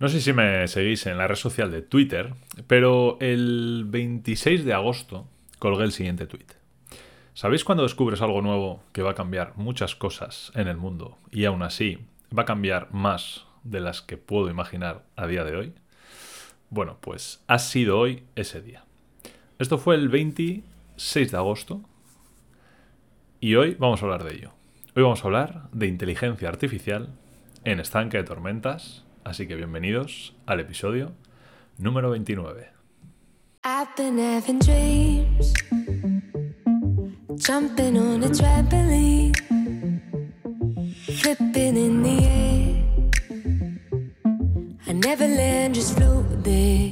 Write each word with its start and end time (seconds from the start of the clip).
No 0.00 0.08
sé 0.08 0.20
si 0.20 0.32
me 0.32 0.66
seguís 0.66 1.06
en 1.06 1.18
la 1.18 1.28
red 1.28 1.36
social 1.36 1.70
de 1.70 1.80
Twitter, 1.80 2.34
pero 2.66 3.16
el 3.20 3.84
26 3.86 4.64
de 4.64 4.72
agosto 4.72 5.28
colgué 5.60 5.84
el 5.84 5.92
siguiente 5.92 6.26
tweet. 6.26 6.46
¿Sabéis 7.32 7.64
cuando 7.64 7.84
descubres 7.84 8.20
algo 8.20 8.42
nuevo 8.42 8.82
que 8.92 9.02
va 9.02 9.12
a 9.12 9.14
cambiar 9.14 9.56
muchas 9.56 9.94
cosas 9.94 10.50
en 10.56 10.66
el 10.66 10.76
mundo 10.76 11.18
y 11.30 11.44
aún 11.44 11.62
así 11.62 11.98
va 12.36 12.42
a 12.42 12.46
cambiar 12.46 12.92
más 12.92 13.46
de 13.62 13.80
las 13.80 14.02
que 14.02 14.16
puedo 14.16 14.50
imaginar 14.50 15.04
a 15.14 15.28
día 15.28 15.44
de 15.44 15.56
hoy? 15.56 15.72
Bueno, 16.70 16.98
pues 17.00 17.44
ha 17.46 17.60
sido 17.60 17.98
hoy 17.98 18.24
ese 18.34 18.60
día. 18.60 18.84
Esto 19.60 19.78
fue 19.78 19.94
el 19.94 20.08
26 20.08 21.30
de 21.30 21.36
agosto 21.36 21.82
y 23.40 23.54
hoy 23.54 23.76
vamos 23.78 24.02
a 24.02 24.06
hablar 24.06 24.24
de 24.24 24.34
ello. 24.34 24.52
Hoy 24.96 25.04
vamos 25.04 25.22
a 25.22 25.28
hablar 25.28 25.68
de 25.70 25.86
inteligencia 25.86 26.48
artificial 26.48 27.10
en 27.64 27.78
estanque 27.78 28.16
de 28.16 28.24
tormentas 28.24 29.03
Así 29.24 29.46
que 29.46 29.56
bienvenidos 29.56 30.34
al 30.44 30.60
episodio 30.60 31.12
número 31.78 32.10
29. 32.10 32.68
I've 33.64 33.88
been 33.96 34.18
having 34.18 34.58
dreams, 34.58 35.54
jumping 37.36 37.96
on 37.96 38.22
a 38.22 38.28
trampoline, 38.28 39.32
flipping 41.22 41.76
in 41.78 42.02
the 42.02 42.18
air. 42.22 42.84
I 44.86 44.92
never 44.92 45.26
land, 45.26 45.74
just 45.74 45.96
float 45.96 46.26
there. 46.44 46.90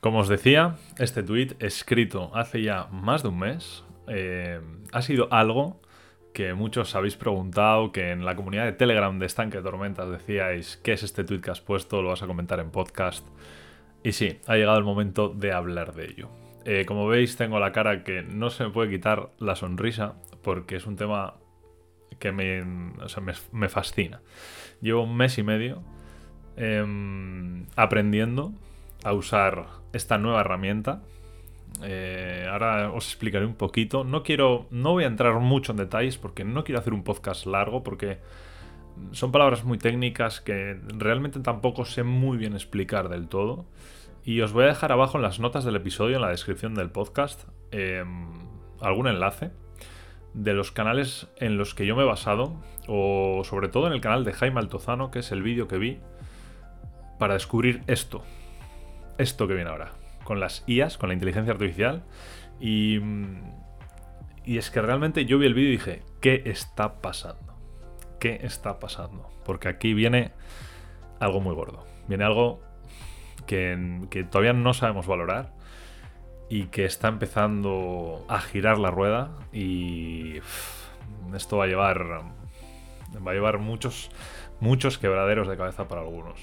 Como 0.00 0.20
os 0.20 0.28
decía, 0.28 0.76
este 0.98 1.22
tweet 1.22 1.56
escrito 1.58 2.30
hace 2.34 2.62
ya 2.62 2.86
más 2.90 3.22
de 3.22 3.28
un 3.28 3.38
mes 3.38 3.84
eh, 4.08 4.60
ha 4.92 5.02
sido 5.02 5.28
algo 5.32 5.80
que 6.32 6.52
muchos 6.52 6.94
habéis 6.94 7.16
preguntado, 7.16 7.92
que 7.92 8.10
en 8.10 8.24
la 8.26 8.36
comunidad 8.36 8.66
de 8.66 8.72
Telegram 8.72 9.18
de 9.18 9.24
Estanque 9.24 9.62
Tormentas 9.62 10.10
decíais, 10.10 10.76
¿qué 10.76 10.92
es 10.92 11.02
este 11.02 11.24
tweet 11.24 11.40
que 11.40 11.50
has 11.50 11.62
puesto? 11.62 12.02
Lo 12.02 12.10
vas 12.10 12.22
a 12.22 12.26
comentar 12.26 12.60
en 12.60 12.70
podcast. 12.70 13.26
Y 14.02 14.12
sí, 14.12 14.38
ha 14.46 14.56
llegado 14.56 14.76
el 14.76 14.84
momento 14.84 15.30
de 15.30 15.52
hablar 15.52 15.94
de 15.94 16.04
ello. 16.04 16.28
Eh, 16.66 16.84
como 16.84 17.06
veis, 17.06 17.36
tengo 17.36 17.58
la 17.58 17.72
cara 17.72 18.04
que 18.04 18.22
no 18.22 18.50
se 18.50 18.64
me 18.64 18.70
puede 18.70 18.90
quitar 18.90 19.30
la 19.38 19.56
sonrisa, 19.56 20.16
porque 20.42 20.76
es 20.76 20.86
un 20.86 20.96
tema 20.96 21.36
que 22.18 22.32
me, 22.32 22.62
me, 23.52 23.68
fascina. 23.70 24.20
Llevo 24.82 25.04
un 25.04 25.16
mes 25.16 25.38
y 25.38 25.42
medio 25.42 25.82
em, 26.56 27.66
aprendiendo 27.76 28.52
a 29.06 29.12
usar 29.12 29.66
esta 29.92 30.18
nueva 30.18 30.40
herramienta. 30.40 31.00
Eh, 31.82 32.46
ahora 32.50 32.90
os 32.90 33.06
explicaré 33.06 33.46
un 33.46 33.54
poquito. 33.54 34.02
No 34.02 34.24
quiero, 34.24 34.66
no 34.72 34.92
voy 34.92 35.04
a 35.04 35.06
entrar 35.06 35.38
mucho 35.38 35.72
en 35.72 35.78
detalles 35.78 36.18
porque 36.18 36.44
no 36.44 36.64
quiero 36.64 36.80
hacer 36.80 36.92
un 36.92 37.04
podcast 37.04 37.46
largo 37.46 37.84
porque 37.84 38.18
son 39.12 39.30
palabras 39.30 39.62
muy 39.62 39.78
técnicas 39.78 40.40
que 40.40 40.80
realmente 40.98 41.38
tampoco 41.38 41.84
sé 41.84 42.02
muy 42.02 42.36
bien 42.36 42.54
explicar 42.54 43.08
del 43.08 43.28
todo. 43.28 43.66
Y 44.24 44.40
os 44.40 44.52
voy 44.52 44.64
a 44.64 44.68
dejar 44.68 44.90
abajo 44.90 45.18
en 45.18 45.22
las 45.22 45.38
notas 45.38 45.64
del 45.64 45.76
episodio, 45.76 46.16
en 46.16 46.22
la 46.22 46.30
descripción 46.30 46.74
del 46.74 46.90
podcast, 46.90 47.44
em, 47.70 48.26
algún 48.80 49.06
enlace 49.06 49.52
de 50.34 50.52
los 50.52 50.72
canales 50.72 51.28
en 51.36 51.56
los 51.58 51.74
que 51.74 51.86
yo 51.86 51.94
me 51.94 52.02
he 52.02 52.06
basado, 52.06 52.56
o 52.88 53.42
sobre 53.44 53.68
todo 53.68 53.86
en 53.86 53.92
el 53.92 54.00
canal 54.00 54.24
de 54.24 54.32
Jaime 54.32 54.58
Altozano, 54.58 55.12
que 55.12 55.20
es 55.20 55.30
el 55.30 55.44
vídeo 55.44 55.68
que 55.68 55.78
vi 55.78 56.00
para 57.20 57.34
descubrir 57.34 57.82
esto, 57.86 58.22
esto 59.18 59.48
que 59.48 59.54
viene 59.54 59.70
ahora, 59.70 59.92
con 60.24 60.40
las 60.40 60.64
IAS, 60.66 60.98
con 60.98 61.08
la 61.08 61.14
inteligencia 61.14 61.52
artificial. 61.52 62.04
Y, 62.60 63.00
es 64.44 64.70
que 64.70 64.80
realmente 64.80 65.24
yo 65.24 65.38
vi 65.38 65.46
el 65.46 65.54
vídeo 65.54 65.70
y 65.70 65.72
dije, 65.72 66.02
¿qué 66.20 66.42
está 66.46 67.00
pasando? 67.00 67.54
¿Qué 68.20 68.40
está 68.42 68.78
pasando? 68.78 69.28
Porque 69.44 69.68
aquí 69.68 69.92
viene 69.92 70.32
algo 71.20 71.40
muy 71.40 71.54
gordo. 71.54 71.84
Viene 72.08 72.24
algo 72.24 72.62
que, 73.46 74.00
que 74.10 74.24
todavía 74.24 74.52
no 74.52 74.72
sabemos 74.72 75.06
valorar 75.06 75.52
y 76.48 76.66
que 76.66 76.84
está 76.84 77.08
empezando 77.08 78.24
a 78.28 78.40
girar 78.40 78.78
la 78.78 78.90
rueda 78.90 79.30
y 79.52 80.36
esto 81.34 81.56
va 81.56 81.64
a 81.64 81.66
llevar 81.66 82.22
va 83.26 83.30
a 83.30 83.34
llevar 83.34 83.58
muchos 83.58 84.10
muchos 84.60 84.98
quebraderos 84.98 85.48
de 85.48 85.56
cabeza 85.56 85.88
para 85.88 86.02
algunos. 86.02 86.40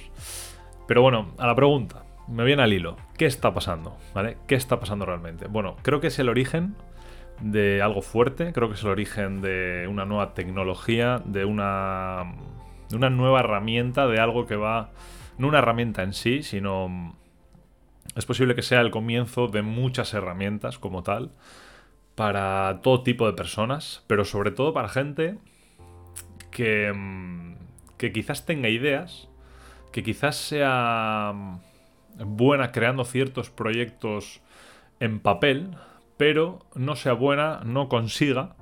Pero 0.87 1.01
bueno, 1.01 1.33
a 1.37 1.47
la 1.47 1.55
pregunta 1.55 2.03
me 2.27 2.43
viene 2.43 2.63
al 2.63 2.73
hilo. 2.73 2.97
¿Qué 3.17 3.25
está 3.25 3.53
pasando? 3.53 3.97
¿Vale? 4.13 4.37
¿Qué 4.47 4.55
está 4.55 4.79
pasando 4.79 5.05
realmente? 5.05 5.47
Bueno, 5.47 5.75
creo 5.81 5.99
que 5.99 6.07
es 6.07 6.19
el 6.19 6.29
origen 6.29 6.75
de 7.41 7.81
algo 7.81 8.01
fuerte, 8.01 8.53
creo 8.53 8.69
que 8.69 8.75
es 8.75 8.83
el 8.83 8.89
origen 8.89 9.41
de 9.41 9.87
una 9.89 10.05
nueva 10.05 10.33
tecnología, 10.33 11.21
de 11.25 11.45
una, 11.45 12.35
de 12.89 12.95
una 12.95 13.09
nueva 13.09 13.41
herramienta, 13.41 14.07
de 14.07 14.19
algo 14.19 14.45
que 14.45 14.55
va... 14.55 14.91
No 15.37 15.47
una 15.47 15.59
herramienta 15.59 16.03
en 16.03 16.13
sí, 16.13 16.43
sino... 16.43 17.15
Es 18.15 18.25
posible 18.25 18.53
que 18.53 18.61
sea 18.61 18.81
el 18.81 18.91
comienzo 18.91 19.47
de 19.47 19.63
muchas 19.63 20.13
herramientas 20.13 20.77
como 20.77 21.01
tal, 21.01 21.31
para 22.15 22.79
todo 22.83 23.01
tipo 23.01 23.25
de 23.25 23.33
personas, 23.33 24.03
pero 24.05 24.23
sobre 24.23 24.51
todo 24.51 24.71
para 24.71 24.87
gente 24.87 25.39
que, 26.51 26.93
que 27.97 28.11
quizás 28.11 28.45
tenga 28.45 28.69
ideas, 28.69 29.29
que 29.91 30.03
quizás 30.03 30.35
sea 30.35 31.33
buena 32.17 32.71
creando 32.71 33.05
ciertos 33.05 33.49
proyectos 33.49 34.41
en 34.99 35.19
papel, 35.19 35.75
pero 36.17 36.59
no 36.75 36.95
sea 36.95 37.13
buena, 37.13 37.61
no 37.65 37.89
consiga 37.89 38.55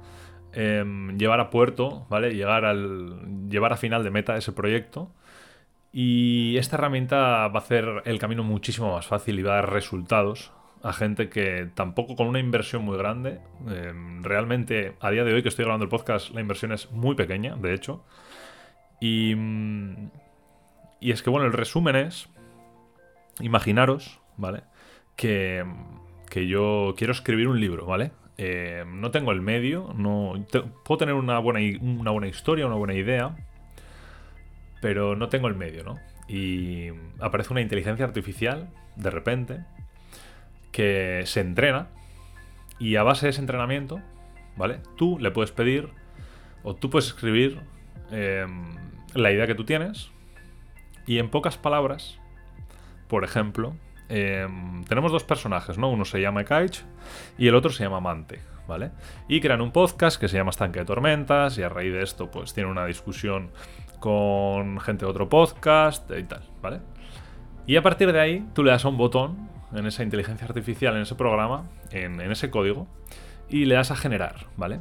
em, 0.53 1.17
llevar 1.17 1.39
a 1.39 1.49
puerto, 1.49 2.05
¿vale? 2.09 2.33
Llegar 2.33 2.65
al. 2.65 3.49
llevar 3.49 3.73
a 3.73 3.77
final 3.77 4.03
de 4.03 4.11
meta 4.11 4.37
ese 4.37 4.51
proyecto. 4.51 5.11
Y 5.93 6.57
esta 6.57 6.77
herramienta 6.77 7.47
va 7.49 7.59
a 7.59 7.63
hacer 7.63 8.03
el 8.05 8.19
camino 8.19 8.43
muchísimo 8.43 8.93
más 8.93 9.07
fácil 9.07 9.39
y 9.39 9.43
va 9.43 9.53
a 9.53 9.55
dar 9.55 9.73
resultados 9.73 10.51
a 10.83 10.93
gente 10.93 11.29
que 11.29 11.69
tampoco 11.75 12.15
con 12.15 12.27
una 12.27 12.39
inversión 12.39 12.83
muy 12.83 12.97
grande. 12.97 13.39
Em, 13.67 14.23
realmente, 14.23 14.95
a 14.99 15.11
día 15.11 15.23
de 15.23 15.33
hoy 15.33 15.43
que 15.43 15.49
estoy 15.49 15.65
grabando 15.65 15.83
el 15.83 15.89
podcast, 15.89 16.31
la 16.31 16.41
inversión 16.41 16.71
es 16.71 16.91
muy 16.91 17.15
pequeña, 17.15 17.55
de 17.55 17.73
hecho. 17.73 18.03
Y. 18.99 19.35
Y 20.99 21.11
es 21.11 21.23
que, 21.23 21.31
bueno, 21.31 21.47
el 21.47 21.53
resumen 21.53 21.95
es 21.95 22.29
imaginaros, 23.41 24.19
¿vale? 24.37 24.63
Que, 25.15 25.65
que 26.29 26.47
yo 26.47 26.93
quiero 26.97 27.13
escribir 27.13 27.47
un 27.47 27.59
libro, 27.59 27.85
¿vale? 27.85 28.11
Eh, 28.37 28.85
no 28.87 29.11
tengo 29.11 29.31
el 29.31 29.41
medio, 29.41 29.93
no 29.95 30.33
puedo 30.83 30.97
tener 30.97 31.13
una 31.13 31.37
buena, 31.39 31.59
una 31.81 32.11
buena 32.11 32.27
historia, 32.27 32.65
una 32.65 32.75
buena 32.75 32.93
idea, 32.93 33.35
pero 34.81 35.15
no 35.15 35.29
tengo 35.29 35.47
el 35.47 35.55
medio, 35.55 35.83
¿no? 35.83 35.99
Y 36.27 36.87
aparece 37.19 37.51
una 37.53 37.61
inteligencia 37.61 38.05
artificial, 38.05 38.69
de 38.95 39.09
repente, 39.09 39.59
que 40.71 41.23
se 41.25 41.41
entrena 41.41 41.89
y 42.79 42.95
a 42.95 43.03
base 43.03 43.25
de 43.25 43.31
ese 43.31 43.41
entrenamiento, 43.41 44.01
¿vale? 44.57 44.79
Tú 44.97 45.19
le 45.19 45.31
puedes 45.31 45.51
pedir 45.51 45.89
o 46.63 46.75
tú 46.75 46.89
puedes 46.89 47.07
escribir 47.07 47.59
em, 48.11 48.75
la 49.13 49.31
idea 49.31 49.45
que 49.45 49.55
tú 49.55 49.65
tienes 49.65 50.09
y 51.05 51.19
en 51.19 51.29
pocas 51.29 51.57
palabras 51.57 52.20
por 53.11 53.25
ejemplo, 53.25 53.75
em, 54.07 54.85
tenemos 54.85 55.11
dos 55.11 55.25
personajes, 55.25 55.77
¿no? 55.77 55.89
Uno 55.89 56.05
se 56.05 56.21
llama 56.21 56.45
Kaich 56.45 56.85
y 57.37 57.49
el 57.49 57.55
otro 57.55 57.69
se 57.69 57.83
llama 57.83 57.99
Mante, 57.99 58.39
¿vale? 58.69 58.91
Y 59.27 59.41
crean 59.41 59.59
un 59.59 59.73
podcast 59.73 60.17
que 60.17 60.29
se 60.29 60.37
llama 60.37 60.51
Estanque 60.51 60.79
de 60.79 60.85
Tormentas 60.85 61.57
y 61.57 61.63
a 61.63 61.67
raíz 61.67 61.91
de 61.91 62.03
esto 62.03 62.31
pues 62.31 62.53
tienen 62.53 62.71
una 62.71 62.85
discusión 62.85 63.51
con 63.99 64.79
gente 64.79 65.03
de 65.03 65.11
otro 65.11 65.27
podcast 65.27 66.09
y 66.17 66.23
tal, 66.23 66.43
¿vale? 66.61 66.79
Y 67.67 67.75
a 67.75 67.81
partir 67.81 68.13
de 68.13 68.21
ahí 68.21 68.47
tú 68.53 68.63
le 68.63 68.71
das 68.71 68.85
a 68.85 68.87
un 68.87 68.95
botón 68.95 69.49
en 69.73 69.85
esa 69.85 70.03
inteligencia 70.03 70.47
artificial, 70.47 70.95
en 70.95 71.01
ese 71.01 71.15
programa, 71.15 71.69
en, 71.91 72.21
en 72.21 72.31
ese 72.31 72.49
código, 72.49 72.87
y 73.49 73.65
le 73.65 73.75
das 73.75 73.91
a 73.91 73.97
generar, 73.97 74.47
¿vale? 74.55 74.79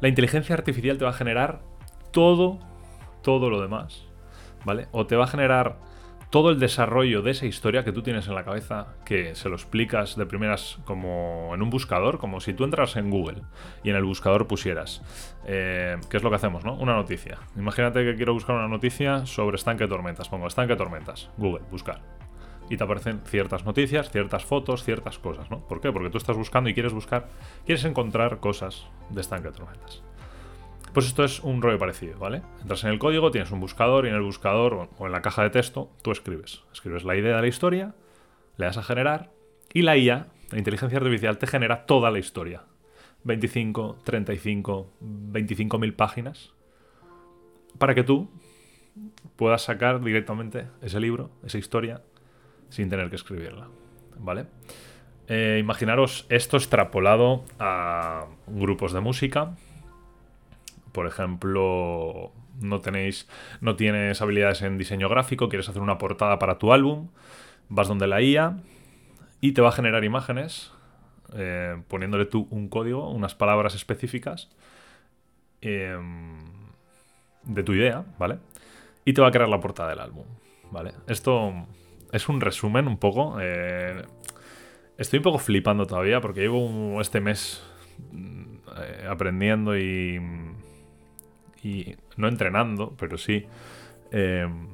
La 0.00 0.08
inteligencia 0.08 0.54
artificial 0.54 0.96
te 0.96 1.04
va 1.04 1.10
a 1.10 1.14
generar 1.14 1.60
todo, 2.10 2.58
todo 3.22 3.50
lo 3.50 3.60
demás, 3.60 4.06
¿vale? 4.64 4.88
O 4.92 5.06
te 5.06 5.14
va 5.14 5.24
a 5.24 5.28
generar 5.28 5.76
todo 6.30 6.50
el 6.50 6.58
desarrollo 6.58 7.22
de 7.22 7.30
esa 7.30 7.46
historia 7.46 7.84
que 7.84 7.92
tú 7.92 8.02
tienes 8.02 8.26
en 8.28 8.34
la 8.34 8.44
cabeza, 8.44 8.94
que 9.04 9.34
se 9.34 9.48
lo 9.48 9.54
explicas 9.54 10.16
de 10.16 10.26
primeras 10.26 10.78
como 10.84 11.52
en 11.54 11.62
un 11.62 11.70
buscador, 11.70 12.18
como 12.18 12.40
si 12.40 12.52
tú 12.52 12.64
entras 12.64 12.96
en 12.96 13.10
Google 13.10 13.42
y 13.84 13.90
en 13.90 13.96
el 13.96 14.04
buscador 14.04 14.46
pusieras, 14.46 15.02
eh, 15.46 15.96
¿qué 16.10 16.16
es 16.16 16.22
lo 16.22 16.30
que 16.30 16.36
hacemos, 16.36 16.64
no? 16.64 16.74
Una 16.74 16.94
noticia. 16.94 17.38
Imagínate 17.56 18.04
que 18.04 18.16
quiero 18.16 18.32
buscar 18.32 18.56
una 18.56 18.68
noticia 18.68 19.26
sobre 19.26 19.56
estanque 19.56 19.86
tormentas. 19.86 20.28
Pongo 20.28 20.46
estanque 20.46 20.76
tormentas, 20.76 21.30
Google, 21.36 21.64
buscar. 21.70 22.00
Y 22.68 22.76
te 22.76 22.82
aparecen 22.82 23.20
ciertas 23.24 23.64
noticias, 23.64 24.10
ciertas 24.10 24.44
fotos, 24.44 24.82
ciertas 24.82 25.18
cosas, 25.18 25.48
¿no? 25.50 25.60
¿Por 25.60 25.80
qué? 25.80 25.92
Porque 25.92 26.10
tú 26.10 26.18
estás 26.18 26.36
buscando 26.36 26.68
y 26.68 26.74
quieres 26.74 26.92
buscar, 26.92 27.28
quieres 27.64 27.84
encontrar 27.84 28.40
cosas 28.40 28.86
de 29.10 29.20
estanque 29.20 29.50
tormentas. 29.50 30.02
Pues 30.92 31.06
esto 31.06 31.24
es 31.24 31.40
un 31.40 31.60
rollo 31.60 31.78
parecido, 31.78 32.18
¿vale? 32.18 32.42
Entras 32.62 32.84
en 32.84 32.90
el 32.90 32.98
código, 32.98 33.30
tienes 33.30 33.50
un 33.50 33.60
buscador 33.60 34.06
y 34.06 34.08
en 34.08 34.14
el 34.14 34.22
buscador 34.22 34.88
o 34.98 35.06
en 35.06 35.12
la 35.12 35.22
caja 35.22 35.42
de 35.42 35.50
texto 35.50 35.90
tú 36.02 36.10
escribes. 36.10 36.62
Escribes 36.72 37.04
la 37.04 37.16
idea 37.16 37.36
de 37.36 37.42
la 37.42 37.48
historia, 37.48 37.94
le 38.56 38.64
das 38.64 38.78
a 38.78 38.82
generar 38.82 39.30
y 39.72 39.82
la 39.82 39.96
IA, 39.96 40.28
la 40.50 40.58
inteligencia 40.58 40.98
artificial, 40.98 41.38
te 41.38 41.46
genera 41.46 41.84
toda 41.84 42.10
la 42.10 42.18
historia. 42.18 42.62
25, 43.24 43.98
35, 44.04 44.90
25 45.00 45.78
mil 45.78 45.94
páginas 45.94 46.52
para 47.78 47.94
que 47.94 48.04
tú 48.04 48.30
puedas 49.36 49.62
sacar 49.62 50.02
directamente 50.02 50.66
ese 50.80 51.00
libro, 51.00 51.30
esa 51.44 51.58
historia, 51.58 52.02
sin 52.68 52.88
tener 52.88 53.10
que 53.10 53.16
escribirla. 53.16 53.68
¿Vale? 54.18 54.46
Eh, 55.28 55.58
imaginaros 55.60 56.26
esto 56.28 56.56
extrapolado 56.56 57.44
a 57.58 58.26
grupos 58.46 58.92
de 58.92 59.00
música, 59.00 59.56
por 60.96 61.06
ejemplo, 61.06 62.32
no 62.58 62.80
tenéis, 62.80 63.28
no 63.60 63.76
tienes 63.76 64.22
habilidades 64.22 64.62
en 64.62 64.78
diseño 64.78 65.10
gráfico, 65.10 65.50
quieres 65.50 65.68
hacer 65.68 65.82
una 65.82 65.98
portada 65.98 66.38
para 66.38 66.56
tu 66.56 66.72
álbum, 66.72 67.10
vas 67.68 67.86
donde 67.86 68.06
la 68.06 68.22
IA 68.22 68.62
y 69.42 69.52
te 69.52 69.60
va 69.60 69.68
a 69.68 69.72
generar 69.72 70.04
imágenes, 70.04 70.72
eh, 71.34 71.76
poniéndole 71.88 72.24
tú 72.24 72.48
un 72.50 72.70
código, 72.70 73.10
unas 73.10 73.34
palabras 73.34 73.74
específicas 73.74 74.48
em, 75.60 76.38
de 77.42 77.62
tu 77.62 77.74
idea, 77.74 78.06
¿vale? 78.18 78.38
Y 79.04 79.12
te 79.12 79.20
va 79.20 79.28
a 79.28 79.32
crear 79.32 79.50
la 79.50 79.60
portada 79.60 79.90
del 79.90 80.00
álbum, 80.00 80.24
¿vale? 80.70 80.92
Esto 81.08 81.52
es 82.10 82.26
un 82.30 82.40
resumen 82.40 82.88
un 82.88 82.96
poco. 82.96 83.36
Eh, 83.38 84.02
estoy 84.96 85.18
un 85.18 85.24
poco 85.24 85.38
flipando 85.40 85.84
todavía 85.84 86.22
porque 86.22 86.40
llevo 86.40 87.02
este 87.02 87.20
mes 87.20 87.62
eh, 88.78 89.06
aprendiendo 89.08 89.76
y 89.76 90.20
y 91.66 91.96
no 92.16 92.28
entrenando, 92.28 92.94
pero 92.96 93.18
sí 93.18 93.46
em, 94.12 94.68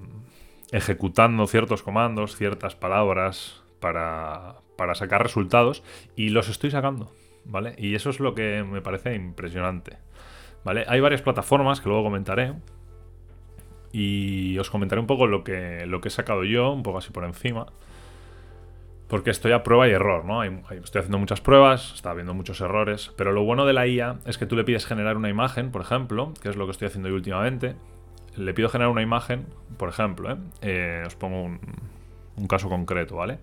ejecutando 0.73 1.47
ciertos 1.47 1.83
comandos, 1.83 2.37
ciertas 2.37 2.77
palabras 2.77 3.63
para, 3.81 4.57
para 4.77 4.95
sacar 4.95 5.23
resultados 5.23 5.83
y 6.17 6.29
los 6.29 6.49
estoy 6.51 6.71
sacando, 6.71 7.11
¿vale? 7.45 7.75
Y 7.79 7.95
eso 7.95 8.11
es 8.11 8.21
lo 8.21 8.35
que 8.35 8.63
me 8.63 8.83
parece 8.83 9.15
impresionante, 9.15 9.97
¿vale? 10.65 10.85
Hay 10.87 11.01
varias 11.01 11.23
plataformas 11.23 11.81
que 11.81 11.89
luego 11.89 12.05
comentaré 12.05 12.55
y 13.91 14.59
os 14.59 14.71
comentaré 14.71 15.01
un 15.01 15.07
poco 15.07 15.27
lo 15.27 15.45
que, 15.45 15.87
lo 15.87 16.01
que 16.01 16.09
he 16.09 16.11
sacado 16.11 16.45
yo, 16.45 16.73
un 16.73 16.83
poco 16.83 16.99
así 16.99 17.11
por 17.11 17.25
encima. 17.25 17.67
Porque 19.13 19.29
estoy 19.29 19.53
a 19.53 19.63
prueba 19.63 19.87
y 19.87 19.91
error, 19.91 20.25
¿no? 20.25 20.43
estoy 20.43 21.01
haciendo 21.01 21.19
muchas 21.19 21.43
pruebas, 21.43 21.93
está 21.95 22.13
habiendo 22.13 22.33
muchos 22.33 22.63
errores, 22.63 23.13
pero 23.15 23.33
lo 23.33 23.45
bueno 23.45 23.67
de 23.67 23.75
la 23.75 23.87
IA 23.87 24.17
es 24.25 24.39
que 24.39 24.47
tú 24.47 24.57
le 24.57 24.65
pides 24.65 24.87
generar 24.87 25.19
una 25.19 25.29
imagen, 25.29 25.71
por 25.71 25.83
ejemplo, 25.83 26.33
que 26.41 26.49
es 26.49 26.57
lo 26.57 26.65
que 26.65 26.71
estoy 26.71 26.89
haciendo 26.89 27.11
yo 27.11 27.17
últimamente. 27.17 27.77
Le 28.37 28.55
pido 28.55 28.71
generar 28.71 28.91
una 28.91 29.03
imagen, 29.03 29.45
por 29.77 29.91
ejemplo, 29.91 30.33
¿eh? 30.33 30.37
Eh, 30.63 31.03
os 31.07 31.15
pongo 31.15 31.43
un, 31.43 32.47
caso 32.49 32.71
concreto, 32.71 33.17
¿vale? 33.17 33.39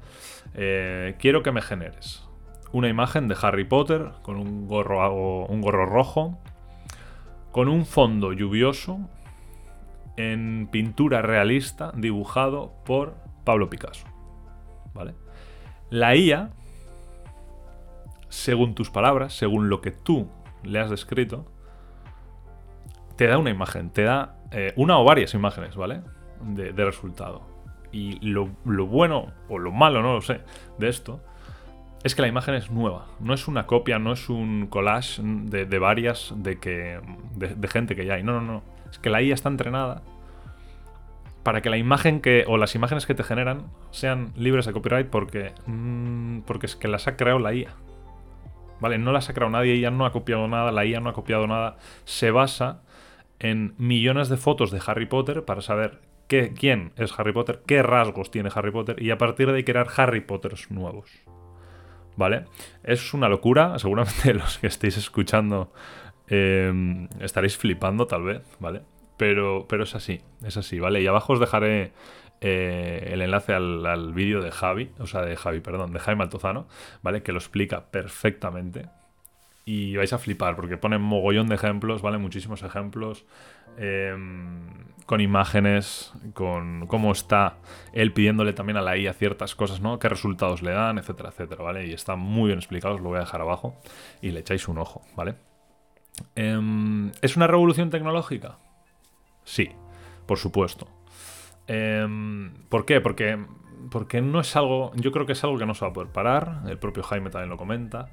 Eh, 0.55 1.13
quiero 1.19 1.43
que 1.43 1.51
me 1.51 1.61
generes 1.61 2.27
una 2.71 2.89
imagen 2.89 3.27
de 3.27 3.35
Harry 3.39 3.65
Potter 3.65 4.09
con 4.23 4.37
un 4.37 4.67
gorro, 4.67 5.45
un 5.45 5.61
gorro 5.61 5.85
rojo, 5.85 6.39
con 7.51 7.67
un 7.67 7.85
fondo 7.85 8.33
lluvioso, 8.33 9.07
en 10.17 10.67
pintura 10.71 11.21
realista 11.21 11.91
dibujado 11.95 12.73
por 12.85 13.13
Pablo 13.43 13.69
Picasso, 13.69 14.07
¿vale? 14.95 15.13
La 15.89 16.15
IA, 16.15 16.51
según 18.29 18.75
tus 18.75 18.89
palabras, 18.89 19.33
según 19.33 19.69
lo 19.69 19.81
que 19.81 19.91
tú 19.91 20.29
le 20.63 20.79
has 20.79 20.89
descrito, 20.89 21.45
te 23.15 23.27
da 23.27 23.37
una 23.37 23.49
imagen, 23.49 23.89
te 23.89 24.03
da 24.03 24.37
eh, 24.51 24.73
una 24.75 24.99
o 24.99 25.03
varias 25.03 25.33
imágenes, 25.33 25.75
¿vale? 25.75 26.01
De, 26.41 26.85
resultado. 26.85 27.41
Y 27.91 28.19
lo, 28.29 28.49
bueno, 28.63 29.33
o 29.49 29.57
lo 29.57 29.71
malo, 29.71 30.01
no 30.01 30.13
lo 30.13 30.21
sé, 30.21 30.41
de 30.77 30.89
esto, 30.89 31.21
es 32.03 32.15
que 32.15 32.21
la 32.21 32.27
imagen 32.27 32.53
es 32.53 32.71
nueva. 32.71 33.07
No 33.19 33.33
es 33.33 33.47
una 33.47 33.65
copia, 33.65 33.99
no 33.99 34.13
es 34.13 34.29
un 34.29 34.67
collage 34.67 35.21
de, 35.23 35.79
varias 35.79 36.33
de, 36.35 36.59
que, 36.59 37.01
de 37.35 37.67
gente 37.67 37.95
que 37.95 38.05
ya 38.05 38.13
hay. 38.13 38.23
No, 38.23 38.33
no, 38.33 38.41
no. 38.41 38.63
Es 38.89 38.99
que 38.99 39.09
la 39.09 39.21
IA 39.21 39.33
está 39.33 39.49
entrenada 39.49 40.01
para 41.43 41.61
que 41.61 41.69
la 41.69 41.77
imagen 41.77 42.21
que 42.21 42.43
o 42.47 42.57
las 42.57 42.75
imágenes 42.75 43.05
que 43.05 43.15
te 43.15 43.23
generan 43.23 43.67
sean 43.91 44.33
libres 44.35 44.65
de 44.65 44.73
copyright 44.73 45.07
porque 45.07 45.53
mm, 45.65 46.41
porque 46.41 46.65
es 46.65 46.75
que 46.75 46.87
las 46.87 47.07
ha 47.07 47.15
creado 47.15 47.39
la 47.39 47.53
IA. 47.53 47.75
Vale, 48.79 48.97
no 48.97 49.11
las 49.11 49.29
ha 49.29 49.33
creado 49.33 49.51
nadie, 49.51 49.73
ella 49.73 49.91
no 49.91 50.05
ha 50.05 50.11
copiado 50.11 50.47
nada, 50.47 50.71
la 50.71 50.85
IA 50.85 51.01
no 51.01 51.09
ha 51.09 51.13
copiado 51.13 51.47
nada. 51.47 51.77
Se 52.05 52.31
basa 52.31 52.81
en 53.39 53.73
millones 53.77 54.29
de 54.29 54.37
fotos 54.37 54.71
de 54.71 54.81
Harry 54.85 55.05
Potter 55.05 55.43
para 55.43 55.61
saber 55.61 55.99
qué, 56.27 56.53
quién 56.53 56.93
es 56.95 57.17
Harry 57.17 57.33
Potter, 57.33 57.61
qué 57.65 57.83
rasgos 57.83 58.31
tiene 58.31 58.49
Harry 58.53 58.71
Potter 58.71 59.01
y 59.01 59.11
a 59.11 59.17
partir 59.17 59.47
de 59.47 59.57
ahí 59.57 59.63
crear 59.63 59.87
Harry 59.97 60.21
Potters 60.21 60.71
nuevos. 60.71 61.09
¿Vale? 62.15 62.45
Es 62.83 63.13
una 63.13 63.29
locura, 63.29 63.79
seguramente 63.79 64.33
los 64.33 64.57
que 64.59 64.67
estéis 64.67 64.97
escuchando 64.97 65.73
eh, 66.27 67.07
estaréis 67.19 67.57
flipando 67.57 68.07
tal 68.07 68.23
vez, 68.23 68.43
¿vale? 68.59 68.83
Pero, 69.19 69.65
pero 69.67 69.83
es 69.83 69.95
así, 69.95 70.21
es 70.45 70.55
así, 70.55 70.79
¿vale? 70.79 71.01
Y 71.01 71.07
abajo 71.07 71.33
os 71.33 71.41
dejaré 71.41 71.91
eh, 72.39 73.09
el 73.11 73.21
enlace 73.21 73.53
al, 73.53 74.13
vídeo 74.13 74.41
de 74.41 74.49
Javi, 74.49 74.91
o 74.97 75.07
sea, 75.07 75.23
de 75.23 75.35
Javi, 75.35 75.59
perdón, 75.59 75.91
de 75.91 75.99
Jaime 75.99 76.23
Altozano, 76.23 76.67
¿vale? 77.01 77.21
Que 77.21 77.33
lo 77.33 77.37
explica 77.37 77.91
perfectamente. 77.91 78.87
Y 79.65 79.97
vais 79.97 80.13
a 80.13 80.19
flipar, 80.19 80.55
porque 80.55 80.77
pone 80.77 80.97
mogollón 80.99 81.47
de 81.47 81.55
ejemplos, 81.55 82.01
¿vale? 82.01 82.17
Muchísimos 82.17 82.63
ejemplos, 82.63 83.25
em, 83.77 84.69
con 85.05 85.19
imágenes, 85.19 86.13
con 86.33 86.87
cómo 86.87 87.11
está 87.11 87.57
él 87.91 88.13
pidiéndole 88.13 88.53
también 88.53 88.77
a 88.77 88.81
la 88.81 88.95
IA 88.95 89.11
ciertas 89.11 89.53
cosas, 89.53 89.81
¿no? 89.81 89.99
Qué 89.99 90.07
resultados 90.07 90.61
le 90.61 90.71
dan, 90.71 90.97
etcétera, 90.97 91.27
etcétera, 91.27 91.61
¿vale? 91.61 91.87
Y 91.87 91.91
está 91.91 92.15
muy 92.15 92.47
bien 92.47 92.59
explicado, 92.59 92.95
os 92.95 93.01
lo 93.01 93.09
voy 93.09 93.17
a 93.17 93.21
dejar 93.21 93.41
abajo 93.41 93.75
y 94.21 94.31
le 94.31 94.39
echáis 94.39 94.69
un 94.69 94.77
ojo, 94.77 95.01
¿vale? 95.17 95.35
Em, 96.35 97.11
¿Es 97.21 97.35
una 97.35 97.47
revolución 97.47 97.89
tecnológica? 97.89 98.59
Sí, 99.49 99.71
por 100.27 100.37
supuesto. 100.37 100.87
Em, 101.65 102.53
¿Por 102.69 102.85
qué? 102.85 103.01
Porque, 103.01 103.43
porque 103.89 104.21
no 104.21 104.39
es 104.41 104.55
algo. 104.55 104.91
Yo 104.93 105.11
creo 105.11 105.25
que 105.25 105.31
es 105.31 105.43
algo 105.43 105.57
que 105.57 105.65
no 105.65 105.73
se 105.73 105.83
va 105.83 105.89
a 105.89 105.93
poder 105.93 106.11
parar. 106.11 106.61
El 106.67 106.77
propio 106.77 107.01
Jaime 107.01 107.31
también 107.31 107.49
lo 107.49 107.57
comenta. 107.57 108.09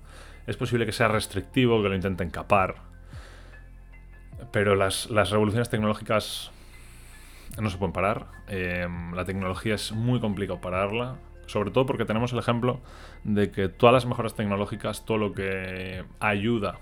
Es 0.46 0.56
posible 0.56 0.86
que 0.86 0.92
sea 0.92 1.08
restrictivo, 1.08 1.82
que 1.82 1.90
lo 1.90 1.94
intenten 1.94 2.30
capar. 2.30 2.76
Pero 4.50 4.76
las, 4.76 5.10
revoluciones 5.10 5.68
tecnológicas 5.68 6.52
no 7.60 7.68
se 7.68 7.76
pueden 7.76 7.92
parar. 7.92 8.28
Em, 8.48 9.12
la 9.12 9.26
tecnología 9.26 9.74
es 9.74 9.92
muy 9.92 10.20
complicado 10.20 10.62
pararla. 10.62 11.16
Sobre 11.44 11.70
todo 11.70 11.84
porque 11.84 12.06
tenemos 12.06 12.32
el 12.32 12.38
ejemplo 12.38 12.80
de 13.24 13.50
que 13.50 13.68
todas 13.68 13.92
las 13.92 14.06
mejoras 14.06 14.34
tecnológicas, 14.34 15.04
todo 15.04 15.18
lo 15.18 15.34
que 15.34 16.02
ayuda 16.18 16.78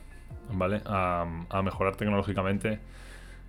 ¿vale? 0.53 0.81
a 0.87 1.61
mejorar 1.65 1.97
tecnológicamente, 1.97 2.79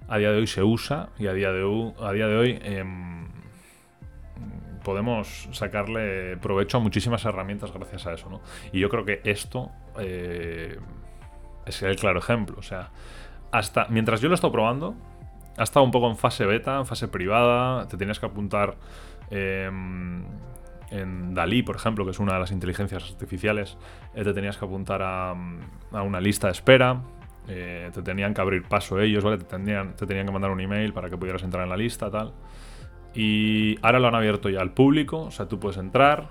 a 0.07 0.17
día 0.17 0.31
de 0.31 0.37
hoy 0.37 0.47
se 0.47 0.63
usa 0.63 1.09
y 1.17 1.27
a 1.27 1.33
día 1.33 1.51
de 1.51 1.63
hoy, 1.63 1.93
a 1.99 2.11
día 2.11 2.27
de 2.27 2.35
hoy 2.35 2.59
em, 2.61 3.27
podemos 4.83 5.49
sacarle 5.51 6.37
provecho 6.37 6.77
a 6.77 6.79
muchísimas 6.79 7.25
herramientas 7.25 7.73
gracias 7.73 8.05
a 8.05 8.13
eso, 8.13 8.29
¿no? 8.29 8.41
Y 8.71 8.79
yo 8.79 8.89
creo 8.89 9.03
que 9.03 9.21
esto 9.23 9.71
eh, 9.99 10.77
es 11.65 11.81
el 11.81 11.95
claro 11.95 12.19
ejemplo. 12.19 12.57
O 12.59 12.61
sea, 12.61 12.91
hasta 13.51 13.87
mientras 13.89 14.21
yo 14.21 14.27
lo 14.29 14.33
he 14.33 14.35
estado 14.35 14.53
probando, 14.53 14.95
ha 15.57 15.63
estado 15.63 15.83
un 15.83 15.91
poco 15.91 16.09
en 16.09 16.17
fase 16.17 16.45
beta, 16.45 16.77
en 16.77 16.85
fase 16.85 17.07
privada, 17.07 17.87
te 17.87 17.97
tenías 17.97 18.19
que 18.19 18.27
apuntar 18.27 18.75
em, 19.31 20.23
en 20.91 21.33
Dalí, 21.33 21.63
por 21.63 21.75
ejemplo, 21.75 22.05
que 22.05 22.11
es 22.11 22.19
una 22.19 22.33
de 22.33 22.39
las 22.39 22.51
inteligencias 22.51 23.03
artificiales, 23.11 23.77
eh, 24.13 24.23
te 24.23 24.33
tenías 24.33 24.57
que 24.57 24.65
apuntar 24.65 25.01
a, 25.01 25.31
a 25.31 26.01
una 26.03 26.21
lista 26.21 26.47
de 26.47 26.51
espera 26.53 27.01
eh, 27.47 27.89
te 27.93 28.01
tenían 28.01 28.33
que 28.33 28.41
abrir 28.41 28.63
paso 28.63 28.99
ellos, 28.99 29.23
¿vale? 29.23 29.37
Te 29.37 29.45
tenían, 29.45 29.95
te 29.95 30.05
tenían 30.05 30.25
que 30.25 30.31
mandar 30.31 30.51
un 30.51 30.59
email 30.59 30.93
para 30.93 31.09
que 31.09 31.17
pudieras 31.17 31.43
entrar 31.43 31.63
en 31.63 31.69
la 31.69 31.77
lista, 31.77 32.09
tal. 32.09 32.33
Y 33.13 33.77
ahora 33.81 33.99
lo 33.99 34.07
han 34.07 34.15
abierto 34.15 34.49
ya 34.49 34.61
al 34.61 34.73
público, 34.73 35.21
o 35.21 35.31
sea, 35.31 35.47
tú 35.47 35.59
puedes 35.59 35.77
entrar 35.77 36.29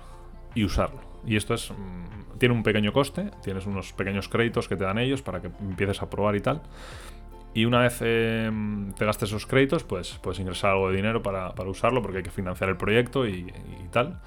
y 0.53 0.63
usarlo. 0.63 1.01
Y 1.25 1.35
esto 1.35 1.53
es 1.53 1.71
mm, 1.71 2.37
tiene 2.37 2.53
un 2.53 2.63
pequeño 2.63 2.93
coste, 2.93 3.31
tienes 3.43 3.65
unos 3.65 3.93
pequeños 3.93 4.29
créditos 4.29 4.67
que 4.67 4.75
te 4.75 4.83
dan 4.83 4.99
ellos 4.99 5.21
para 5.21 5.41
que 5.41 5.47
empieces 5.59 6.01
a 6.01 6.09
probar 6.09 6.35
y 6.35 6.41
tal. 6.41 6.61
Y 7.53 7.65
una 7.65 7.79
vez 7.79 7.99
em, 8.01 8.91
te 8.93 9.05
gastes 9.05 9.29
esos 9.29 9.45
créditos, 9.45 9.83
pues 9.83 10.19
puedes 10.21 10.39
ingresar 10.39 10.71
algo 10.71 10.89
de 10.89 10.97
dinero 10.97 11.23
para, 11.23 11.53
usarlo 11.65 12.01
porque 12.01 12.17
hay 12.17 12.23
que 12.23 12.29
financiar 12.29 12.69
el 12.69 12.75
proyecto 12.75 13.25
y, 13.25 13.51
tal. 13.91 14.19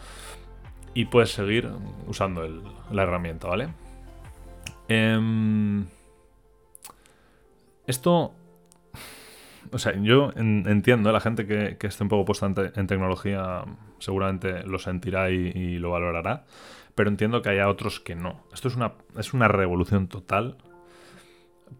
Y 0.94 1.04
puedes 1.04 1.30
seguir 1.30 1.70
usando 2.06 2.48
la 2.90 3.02
herramienta, 3.02 3.46
¿vale? 3.46 3.68
Eh, 4.88 5.84
esto. 7.88 8.34
O 9.70 9.78
sea, 9.78 9.92
yo 10.00 10.30
entiendo, 10.34 11.12
la 11.12 11.20
gente 11.20 11.46
que, 11.46 11.76
esté 11.86 12.02
un 12.02 12.08
poco 12.08 12.24
puesta 12.24 12.46
en, 12.46 12.86
tecnología 12.86 13.64
seguramente 13.98 14.62
lo 14.62 14.78
sentirá 14.78 15.28
y, 15.28 15.76
lo 15.76 15.90
valorará, 15.90 16.46
pero 16.94 17.10
entiendo 17.10 17.42
que 17.42 17.50
haya 17.50 17.68
otros 17.68 18.00
que 18.00 18.14
no. 18.14 18.44
Esto 18.54 18.68
es 18.68 18.76
una, 18.76 18.94
es 19.18 19.34
una 19.34 19.46
revolución 19.46 20.08
total. 20.08 20.56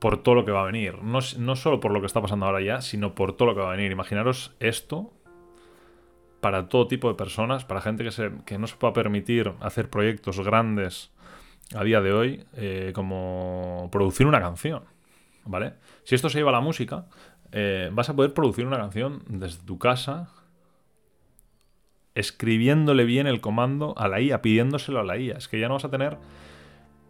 por 0.00 0.22
todo 0.22 0.34
lo 0.34 0.44
que 0.44 0.52
va 0.52 0.60
a 0.60 0.66
venir. 0.66 1.02
No, 1.02 1.20
no 1.38 1.56
solo 1.56 1.80
por 1.80 1.92
lo 1.92 2.00
que 2.00 2.06
está 2.06 2.20
pasando 2.20 2.44
ahora 2.44 2.60
ya, 2.60 2.82
sino 2.82 3.14
por 3.14 3.34
todo 3.34 3.48
lo 3.48 3.54
que 3.54 3.62
va 3.62 3.72
a 3.72 3.76
venir. 3.76 3.90
Imaginaros 3.90 4.54
esto 4.60 5.10
para 6.40 6.68
todo 6.68 6.86
tipo 6.88 7.08
de 7.08 7.14
personas, 7.14 7.64
para 7.64 7.80
gente 7.80 8.04
que, 8.04 8.10
se, 8.10 8.32
que 8.44 8.58
no 8.58 8.66
se 8.66 8.76
pueda 8.76 8.92
permitir 8.92 9.52
hacer 9.60 9.90
proyectos 9.90 10.40
grandes 10.40 11.10
a 11.74 11.84
día 11.84 12.00
de 12.00 12.12
hoy, 12.12 12.44
eh, 12.54 12.92
como 12.94 13.88
producir 13.90 14.26
una 14.26 14.40
canción. 14.40 14.84
¿Vale? 15.44 15.74
Si 16.04 16.14
esto 16.14 16.28
se 16.28 16.38
lleva 16.38 16.50
a 16.50 16.54
la 16.54 16.60
música, 16.60 17.06
eh, 17.52 17.90
vas 17.92 18.10
a 18.10 18.16
poder 18.16 18.34
producir 18.34 18.66
una 18.66 18.76
canción 18.76 19.22
desde 19.28 19.64
tu 19.64 19.78
casa, 19.78 20.28
escribiéndole 22.14 23.04
bien 23.04 23.26
el 23.26 23.40
comando 23.40 23.94
a 23.96 24.08
la 24.08 24.20
IA, 24.20 24.42
pidiéndoselo 24.42 25.00
a 25.00 25.04
la 25.04 25.16
IA. 25.16 25.36
Es 25.36 25.48
que 25.48 25.60
ya 25.60 25.68
no 25.68 25.74
vas 25.74 25.84
a 25.84 25.90
tener 25.90 26.18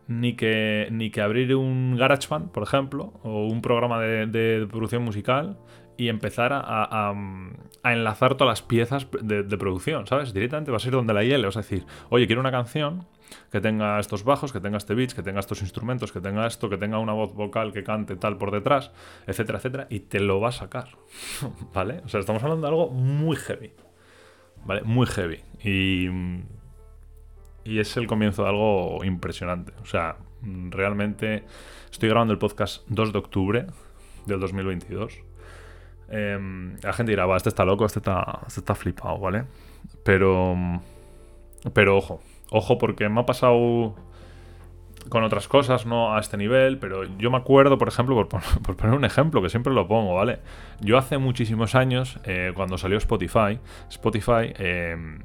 ni 0.08 0.34
que, 0.34 0.88
ni 0.90 1.10
que 1.10 1.20
abrir 1.20 1.54
un 1.54 1.96
GarageBand, 1.96 2.50
por 2.50 2.62
ejemplo, 2.62 3.12
o 3.22 3.46
un 3.46 3.62
programa 3.62 4.00
de, 4.00 4.66
producción 4.70 5.04
musical 5.04 5.58
y 5.98 6.08
empezar 6.08 6.52
a, 6.54 7.12
enlazar 7.84 8.36
todas 8.36 8.52
las 8.52 8.62
piezas 8.62 9.06
de, 9.20 9.58
producción, 9.58 10.06
¿sabes? 10.06 10.32
Directamente 10.32 10.70
vas 10.70 10.84
a 10.84 10.88
ir 10.88 10.94
donde 10.94 11.12
la 11.12 11.24
IA 11.24 11.36
le 11.36 11.44
vas 11.44 11.56
a 11.56 11.60
decir, 11.60 11.84
oye, 12.08 12.26
quiero 12.26 12.40
una 12.40 12.50
canción 12.50 13.06
que 13.52 13.60
tenga 13.60 13.98
estos 13.98 14.24
bajos, 14.24 14.52
que 14.52 14.60
tenga 14.60 14.78
este 14.78 14.94
beat, 14.94 15.12
que 15.12 15.22
tenga 15.22 15.40
estos 15.40 15.60
instrumentos, 15.60 16.12
que 16.12 16.20
tenga 16.20 16.46
esto, 16.46 16.70
que 16.70 16.78
tenga 16.78 16.98
una 16.98 17.12
voz 17.12 17.34
vocal 17.34 17.72
que 17.72 17.84
cante 17.84 18.16
tal 18.16 18.38
por 18.38 18.50
detrás, 18.50 18.90
etcétera, 19.26 19.58
etcétera, 19.58 19.86
y 19.90 20.00
te 20.00 20.20
lo 20.20 20.40
va 20.40 20.48
a 20.48 20.52
sacar, 20.52 20.88
¿vale? 21.74 22.00
O 22.04 22.08
sea, 22.08 22.20
estamos 22.20 22.42
hablando 22.42 22.66
de 22.66 22.68
algo 22.68 22.88
muy 22.88 23.36
heavy, 23.36 23.72
¿vale? 24.64 24.82
Muy 24.82 25.06
heavy. 25.06 25.40
Y 25.62 26.08
y 27.68 27.80
es 27.80 27.96
el 27.98 28.06
comienzo 28.06 28.44
de 28.44 28.48
algo 28.48 29.04
impresionante. 29.04 29.74
O 29.82 29.84
sea, 29.84 30.16
realmente 30.42 31.44
estoy 31.90 32.08
grabando 32.08 32.32
el 32.32 32.38
podcast 32.38 32.82
2 32.88 33.12
de 33.12 33.18
octubre 33.18 33.66
del 34.24 34.40
2022. 34.40 35.20
Em, 36.10 36.76
la 36.82 36.92
gente 36.92 37.12
dirá, 37.12 37.26
va, 37.26 37.36
este 37.36 37.50
está 37.50 37.64
loco, 37.64 37.84
este 37.84 37.98
está, 37.98 38.40
este 38.46 38.60
está 38.60 38.74
flipado, 38.74 39.18
¿vale? 39.18 39.44
Pero, 40.04 40.56
pero 41.72 41.96
ojo, 41.96 42.20
ojo 42.50 42.78
porque 42.78 43.08
me 43.08 43.20
ha 43.20 43.26
pasado 43.26 43.94
con 45.08 45.22
otras 45.22 45.48
cosas, 45.48 45.86
no 45.86 46.14
a 46.14 46.20
este 46.20 46.36
nivel, 46.36 46.78
pero 46.78 47.04
yo 47.18 47.30
me 47.30 47.36
acuerdo, 47.36 47.78
por 47.78 47.88
ejemplo, 47.88 48.28
por, 48.28 48.76
poner 48.76 48.94
un 48.96 49.04
ejemplo, 49.04 49.42
que 49.42 49.48
siempre 49.48 49.72
lo 49.72 49.86
pongo, 49.86 50.14
¿vale? 50.14 50.38
Yo 50.80 50.98
hace 50.98 51.18
muchísimos 51.18 51.74
años, 51.74 52.18
eh, 52.24 52.52
cuando 52.54 52.78
salió 52.78 52.98
Spotify, 52.98 53.58
Spotify 53.90 54.52
em, 54.58 55.20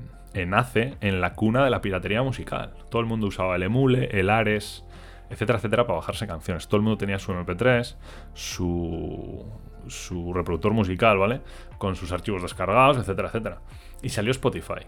nace 0.48 0.96
en 1.02 1.22
la 1.22 1.34
cuna 1.34 1.64
de 1.64 1.70
la 1.70 1.82
piratería 1.82 2.24
musical. 2.24 2.74
Todo 2.90 3.02
el 3.02 3.08
mundo 3.08 3.28
usaba 3.28 3.56
el 3.56 3.64
Emule, 3.64 4.10
el 4.20 4.30
Ares, 4.30 4.84
etcétera, 5.30 5.58
etcétera, 5.58 5.86
para 5.86 5.98
bajarse 5.98 6.28
canciones. 6.28 6.68
Todo 6.68 6.78
el 6.78 6.84
mundo 6.84 6.98
tenía 6.98 7.20
su 7.20 7.32
MP3, 7.34 7.96
su, 8.34 9.46
su 9.88 10.34
reproductor 10.34 10.74
musical, 10.74 11.18
¿vale? 11.18 11.42
Con 11.78 11.96
sus 11.96 12.12
archivos 12.12 12.42
descargados, 12.42 12.98
etcétera, 12.98 13.28
etcétera. 13.30 13.62
Y 14.02 14.10
salió 14.10 14.32
Spotify. 14.32 14.86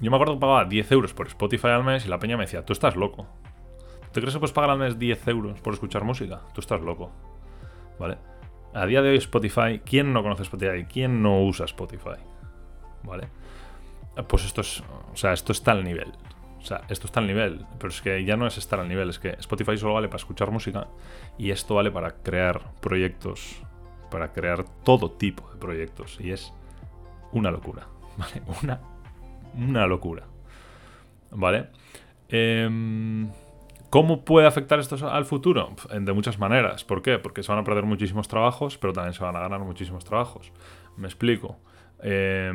Yo 0.00 0.10
me 0.10 0.16
acuerdo 0.16 0.34
que 0.34 0.40
pagaba 0.40 0.64
10 0.64 0.92
euros 0.92 1.14
por 1.14 1.28
Spotify 1.28 1.68
al 1.68 1.84
mes 1.84 2.04
y 2.04 2.08
la 2.08 2.18
peña 2.18 2.36
me 2.36 2.44
decía, 2.44 2.64
tú 2.64 2.72
estás 2.72 2.96
loco. 2.96 3.26
¿Te 4.12 4.20
crees 4.20 4.34
que 4.34 4.40
puedes 4.40 4.52
pagar 4.52 4.70
al 4.70 4.78
mes 4.78 4.98
10 4.98 5.28
euros 5.28 5.60
por 5.60 5.74
escuchar 5.74 6.04
música? 6.04 6.42
Tú 6.54 6.60
estás 6.60 6.80
loco. 6.80 7.10
¿Vale? 7.98 8.18
A 8.74 8.86
día 8.86 9.02
de 9.02 9.10
hoy 9.10 9.16
Spotify, 9.16 9.80
¿quién 9.84 10.12
no 10.12 10.22
conoce 10.22 10.42
Spotify? 10.42 10.84
¿Quién 10.84 11.22
no 11.22 11.42
usa 11.42 11.64
Spotify? 11.64 12.20
¿Vale? 13.04 13.28
Pues 14.28 14.44
esto 14.44 14.60
es. 14.60 14.82
O 15.12 15.16
sea, 15.16 15.32
esto 15.32 15.52
está 15.52 15.72
al 15.72 15.84
nivel. 15.84 16.12
O 16.64 16.66
sea, 16.66 16.80
esto 16.88 17.06
está 17.06 17.20
al 17.20 17.26
nivel. 17.26 17.66
Pero 17.78 17.90
es 17.90 18.00
que 18.00 18.24
ya 18.24 18.38
no 18.38 18.46
es 18.46 18.56
estar 18.56 18.80
al 18.80 18.88
nivel, 18.88 19.10
es 19.10 19.18
que 19.18 19.36
Spotify 19.38 19.76
solo 19.76 19.92
vale 19.92 20.08
para 20.08 20.16
escuchar 20.16 20.50
música 20.50 20.88
y 21.36 21.50
esto 21.50 21.74
vale 21.74 21.90
para 21.90 22.22
crear 22.22 22.72
proyectos, 22.80 23.60
para 24.10 24.32
crear 24.32 24.64
todo 24.82 25.10
tipo 25.10 25.46
de 25.50 25.58
proyectos. 25.58 26.18
Y 26.20 26.30
es 26.32 26.54
una 27.32 27.50
locura. 27.50 27.86
¿Vale? 28.16 28.42
Una, 28.62 28.80
una 29.54 29.86
locura. 29.86 30.24
¿Vale? 31.32 31.66
Em, 32.30 33.30
¿Cómo 33.90 34.24
puede 34.24 34.46
afectar 34.46 34.78
esto 34.78 34.96
al 35.06 35.26
futuro? 35.26 35.76
De 35.92 36.12
muchas 36.14 36.38
maneras. 36.38 36.82
¿Por 36.82 37.02
qué? 37.02 37.18
Porque 37.18 37.42
se 37.42 37.52
van 37.52 37.60
a 37.60 37.64
perder 37.64 37.84
muchísimos 37.84 38.26
trabajos, 38.26 38.78
pero 38.78 38.94
también 38.94 39.12
se 39.12 39.22
van 39.22 39.36
a 39.36 39.40
ganar 39.40 39.60
muchísimos 39.60 40.02
trabajos. 40.02 40.50
Me 40.96 41.08
explico. 41.08 41.58
Eh, 42.02 42.50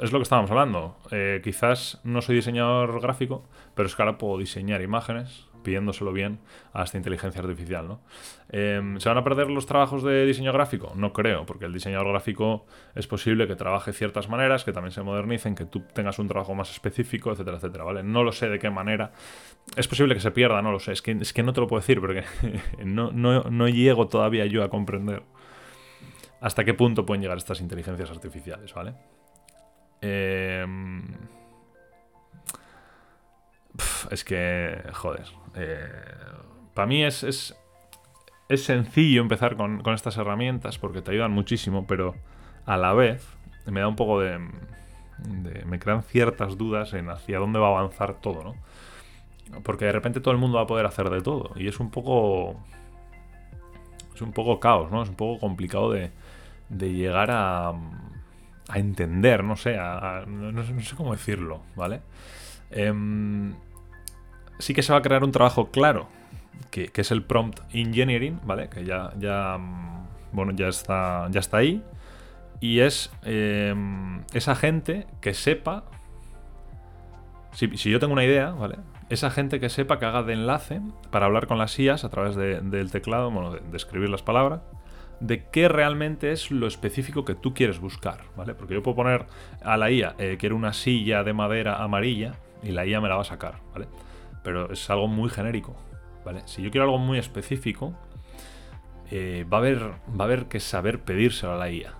es 0.00 0.12
lo 0.12 0.18
que 0.18 0.24
estábamos 0.24 0.50
hablando. 0.50 0.96
Eh, 1.10 1.40
quizás 1.42 2.00
no 2.04 2.22
soy 2.22 2.36
diseñador 2.36 3.00
gráfico, 3.00 3.44
pero 3.74 3.86
es 3.86 3.94
que 3.94 4.02
ahora 4.02 4.18
puedo 4.18 4.38
diseñar 4.38 4.82
imágenes 4.82 5.46
pidiéndoselo 5.64 6.12
bien 6.12 6.40
a 6.72 6.84
esta 6.84 6.98
inteligencia 6.98 7.40
artificial. 7.40 7.88
¿no? 7.88 8.00
Em, 8.50 9.00
¿Se 9.00 9.08
van 9.08 9.18
a 9.18 9.24
perder 9.24 9.48
los 9.48 9.66
trabajos 9.66 10.02
de 10.02 10.26
diseño 10.26 10.52
gráfico? 10.52 10.92
No 10.94 11.12
creo, 11.12 11.46
porque 11.46 11.64
el 11.64 11.72
diseñador 11.72 12.08
gráfico 12.08 12.66
es 12.94 13.06
posible 13.06 13.48
que 13.48 13.56
trabaje 13.56 13.92
ciertas 13.92 14.28
maneras, 14.28 14.62
que 14.62 14.72
también 14.72 14.92
se 14.92 15.02
modernicen, 15.02 15.54
que 15.54 15.64
tú 15.64 15.80
tengas 15.92 16.18
un 16.18 16.28
trabajo 16.28 16.54
más 16.54 16.70
específico, 16.70 17.32
etcétera, 17.32 17.56
etcétera. 17.56 17.84
¿vale? 17.84 18.02
No 18.02 18.22
lo 18.22 18.30
sé 18.30 18.48
de 18.48 18.58
qué 18.58 18.70
manera. 18.70 19.12
Es 19.74 19.88
posible 19.88 20.14
que 20.14 20.20
se 20.20 20.30
pierda, 20.30 20.60
no 20.60 20.70
lo 20.70 20.78
sé. 20.78 20.92
Es 20.92 21.02
que, 21.02 21.12
es 21.12 21.32
que 21.32 21.42
no 21.42 21.52
te 21.52 21.60
lo 21.60 21.66
puedo 21.66 21.80
decir, 21.80 22.00
porque 22.00 22.24
no, 22.84 23.10
no 23.10 23.68
llego 23.68 24.06
todavía 24.06 24.44
yo 24.46 24.62
a 24.62 24.68
comprender 24.68 25.22
hasta 26.40 26.62
qué 26.62 26.74
punto 26.74 27.06
pueden 27.06 27.22
llegar 27.22 27.38
estas 27.38 27.62
inteligencias 27.62 28.10
artificiales, 28.10 28.74
¿vale? 28.74 28.92
Em, 30.04 31.02
es 34.10 34.22
que, 34.22 34.82
joder. 34.92 35.24
Eh, 35.54 35.88
para 36.74 36.86
mí 36.86 37.02
es, 37.02 37.22
es, 37.22 37.56
sencillo 38.56 39.22
empezar 39.22 39.56
con, 39.56 39.82
estas 39.94 40.18
herramientas 40.18 40.78
porque 40.78 41.00
te 41.00 41.12
ayudan 41.12 41.32
muchísimo, 41.32 41.86
pero 41.86 42.14
a 42.66 42.76
la 42.76 42.92
vez 42.92 43.26
me 43.66 43.80
da 43.80 43.88
un 43.88 43.96
poco 43.96 44.20
de, 44.20 44.38
me 45.64 45.78
crean 45.78 46.02
ciertas 46.02 46.58
dudas 46.58 46.92
en 46.92 47.08
hacia 47.08 47.38
dónde 47.38 47.58
va 47.58 47.68
a 47.68 47.78
avanzar 47.78 48.20
todo, 48.20 48.44
¿no? 48.44 49.62
Porque 49.62 49.86
de 49.86 49.92
repente 49.92 50.20
todo 50.20 50.32
el 50.32 50.40
mundo 50.40 50.58
va 50.58 50.64
a 50.64 50.66
poder 50.66 50.84
hacer 50.84 51.08
de 51.08 51.22
todo. 51.22 51.52
Y 51.56 51.68
es 51.68 51.80
un 51.80 51.90
poco. 51.90 52.60
Es 54.14 54.20
un 54.20 54.32
poco 54.32 54.60
caos, 54.60 54.90
¿no? 54.90 55.02
Es 55.02 55.08
un 55.08 55.16
poco 55.16 55.40
complicado 55.40 55.90
de, 55.92 56.10
de 56.68 56.92
llegar 56.92 57.30
a 57.30 57.72
a 58.68 58.78
entender, 58.78 59.44
no 59.44 59.56
sé, 59.56 59.76
no, 59.76 60.82
sé 60.82 60.96
cómo 60.96 61.12
decirlo, 61.12 61.62
¿vale? 61.76 62.00
Em, 62.70 63.54
sí 64.58 64.74
que 64.74 64.82
se 64.82 64.92
va 64.92 64.98
a 64.98 65.02
crear 65.02 65.22
un 65.24 65.32
trabajo 65.32 65.70
claro, 65.70 66.08
que, 66.70 66.90
es 66.94 67.10
el 67.10 67.22
prompt 67.22 67.60
engineering, 67.72 68.40
¿vale? 68.44 68.68
Que 68.68 68.84
ya, 68.84 69.12
ya, 69.18 69.58
mm, 69.58 70.06
bueno, 70.32 70.52
ya 70.52 70.68
está, 70.68 71.28
ya 71.30 71.40
está 71.40 71.58
ahí. 71.58 71.82
Y 72.60 72.80
es 72.80 73.12
em, 73.22 74.22
esa 74.32 74.54
gente 74.54 75.06
que 75.20 75.34
sepa, 75.34 75.84
si, 77.52 77.68
yo 77.68 78.00
tengo 78.00 78.12
una 78.12 78.24
idea, 78.24 78.50
¿vale? 78.50 78.78
Esa 79.10 79.30
gente 79.30 79.60
que 79.60 79.68
sepa 79.68 79.98
que 79.98 80.06
haga 80.06 80.22
de 80.22 80.32
enlace 80.32 80.80
para 81.10 81.26
hablar 81.26 81.46
con 81.46 81.58
las 81.58 81.78
IAS 81.78 82.04
a 82.04 82.08
través 82.08 82.36
del 82.36 82.90
teclado, 82.90 83.30
bueno, 83.30 83.50
de 83.50 83.76
escribir 83.76 84.08
las 84.08 84.22
palabras 84.22 84.62
de 85.26 85.46
qué 85.50 85.68
realmente 85.68 86.32
es 86.32 86.50
lo 86.50 86.66
específico 86.66 87.24
que 87.24 87.34
tú 87.34 87.54
quieres 87.54 87.80
buscar, 87.80 88.24
¿vale? 88.36 88.54
Porque 88.54 88.74
yo 88.74 88.82
puedo 88.82 88.96
poner 88.96 89.24
a 89.62 89.78
la 89.78 89.90
IA, 89.90 90.16
eh, 90.18 90.36
quiero 90.38 90.54
una 90.54 90.74
silla 90.74 91.24
de 91.24 91.32
madera 91.32 91.82
amarilla, 91.82 92.32
y 92.62 92.72
la 92.72 92.84
IA 92.84 93.00
me 93.00 93.08
la 93.08 93.16
va 93.16 93.22
a 93.22 93.24
sacar, 93.24 93.60
¿vale? 93.72 93.88
Pero 94.42 94.70
es 94.70 94.90
algo 94.90 95.08
muy 95.08 95.30
genérico, 95.30 95.76
¿vale? 96.26 96.42
Si 96.44 96.62
yo 96.62 96.70
quiero 96.70 96.84
algo 96.84 96.98
muy 96.98 97.18
específico, 97.18 97.94
eh, 99.10 99.46
va, 99.50 99.58
a 99.58 99.60
haber, 99.60 99.80
va 99.80 100.20
a 100.20 100.24
haber 100.24 100.44
que 100.46 100.60
saber 100.60 101.00
pedírselo 101.00 101.54
a 101.54 101.56
la 101.56 101.70
IA. 101.70 101.94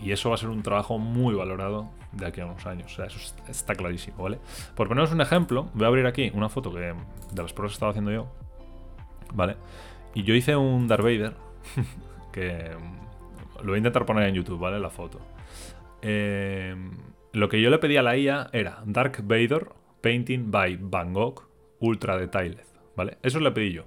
Y 0.00 0.12
eso 0.12 0.28
va 0.28 0.36
a 0.36 0.38
ser 0.38 0.48
un 0.48 0.62
trabajo 0.62 0.98
muy 0.98 1.34
valorado 1.34 1.90
de 2.12 2.26
aquí 2.26 2.40
a 2.40 2.46
unos 2.46 2.66
años. 2.66 2.92
O 2.92 2.96
sea, 2.96 3.06
eso 3.06 3.18
está 3.48 3.74
clarísimo, 3.74 4.22
¿vale? 4.22 4.38
Por 4.76 4.86
poneros 4.86 5.10
un 5.10 5.20
ejemplo, 5.20 5.70
voy 5.74 5.84
a 5.84 5.88
abrir 5.88 6.06
aquí 6.06 6.30
una 6.34 6.48
foto 6.48 6.72
que, 6.72 6.78
de 6.78 7.42
las 7.42 7.52
pruebas 7.52 7.72
que 7.72 7.74
estaba 7.74 7.90
haciendo 7.90 8.12
yo, 8.12 8.28
¿vale? 9.34 9.56
Y 10.14 10.22
yo 10.22 10.34
hice 10.34 10.54
un 10.54 10.86
Darth 10.86 11.02
Vader 11.02 11.34
que 12.32 12.70
mm, 12.76 13.58
lo 13.58 13.66
voy 13.66 13.74
a 13.74 13.78
intentar 13.78 14.06
poner 14.06 14.28
en 14.28 14.34
YouTube, 14.34 14.58
¿vale? 14.58 14.78
La 14.78 14.90
foto. 14.90 15.20
Eh, 16.02 16.74
lo 17.32 17.48
que 17.48 17.60
yo 17.60 17.70
le 17.70 17.78
pedí 17.78 17.96
a 17.96 18.02
la 18.02 18.16
IA 18.16 18.48
era 18.52 18.82
Dark 18.86 19.22
Vader 19.22 19.68
Painting 20.00 20.50
by 20.50 20.78
Van 20.80 21.12
Gogh 21.12 21.48
Ultra 21.80 22.16
Detailed, 22.16 22.64
¿vale? 22.96 23.18
Eso 23.22 23.40
le 23.40 23.50
pedí 23.50 23.72
yo. 23.72 23.84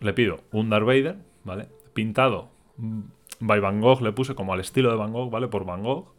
Le 0.00 0.12
pido 0.12 0.40
un 0.52 0.70
Darth 0.70 0.86
Vader, 0.86 1.16
¿vale? 1.44 1.68
Pintado 1.94 2.50
mm, 2.76 3.00
by 3.40 3.60
Van 3.60 3.80
Gogh, 3.80 4.02
le 4.02 4.12
puse 4.12 4.34
como 4.34 4.52
al 4.52 4.60
estilo 4.60 4.90
de 4.90 4.96
Van 4.96 5.12
Gogh, 5.12 5.30
¿vale? 5.30 5.48
Por 5.48 5.64
Van 5.64 5.82
Gogh. 5.82 6.14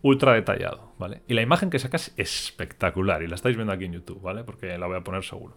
Ultra 0.00 0.34
detallado, 0.34 0.92
¿vale? 0.98 1.22
Y 1.26 1.34
la 1.34 1.42
imagen 1.42 1.70
que 1.70 1.80
saca 1.80 1.96
es 1.96 2.14
espectacular. 2.16 3.22
Y 3.22 3.26
la 3.26 3.34
estáis 3.34 3.56
viendo 3.56 3.72
aquí 3.72 3.84
en 3.84 3.94
YouTube, 3.94 4.22
¿vale? 4.22 4.44
Porque 4.44 4.78
la 4.78 4.86
voy 4.86 4.96
a 4.96 5.02
poner 5.02 5.24
seguro. 5.24 5.56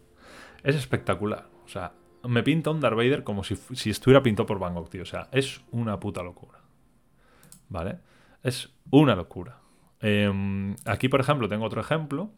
Es 0.64 0.76
espectacular. 0.76 1.46
O 1.64 1.68
sea, 1.68 1.94
me 2.24 2.44
pinta 2.44 2.70
un 2.70 2.80
Darth 2.80 2.96
Vader 2.96 3.24
como 3.24 3.44
si, 3.44 3.56
estuviera 3.90 4.24
pintado 4.24 4.46
por 4.46 4.60
Van 4.60 4.74
Gogh, 4.74 4.90
tío. 4.90 5.04
O 5.04 5.06
sea, 5.06 5.28
es 5.32 5.62
una 5.72 6.00
puta 6.00 6.24
locura. 6.24 6.60
¿Vale? 7.70 8.00
Es 8.44 8.74
una 8.90 9.16
locura. 9.16 9.58
Em, 10.02 10.76
aquí, 10.86 11.10
por 11.10 11.20
ejemplo, 11.20 11.48
tengo 11.48 11.66
otro 11.66 11.82
ejemplo 11.82 12.32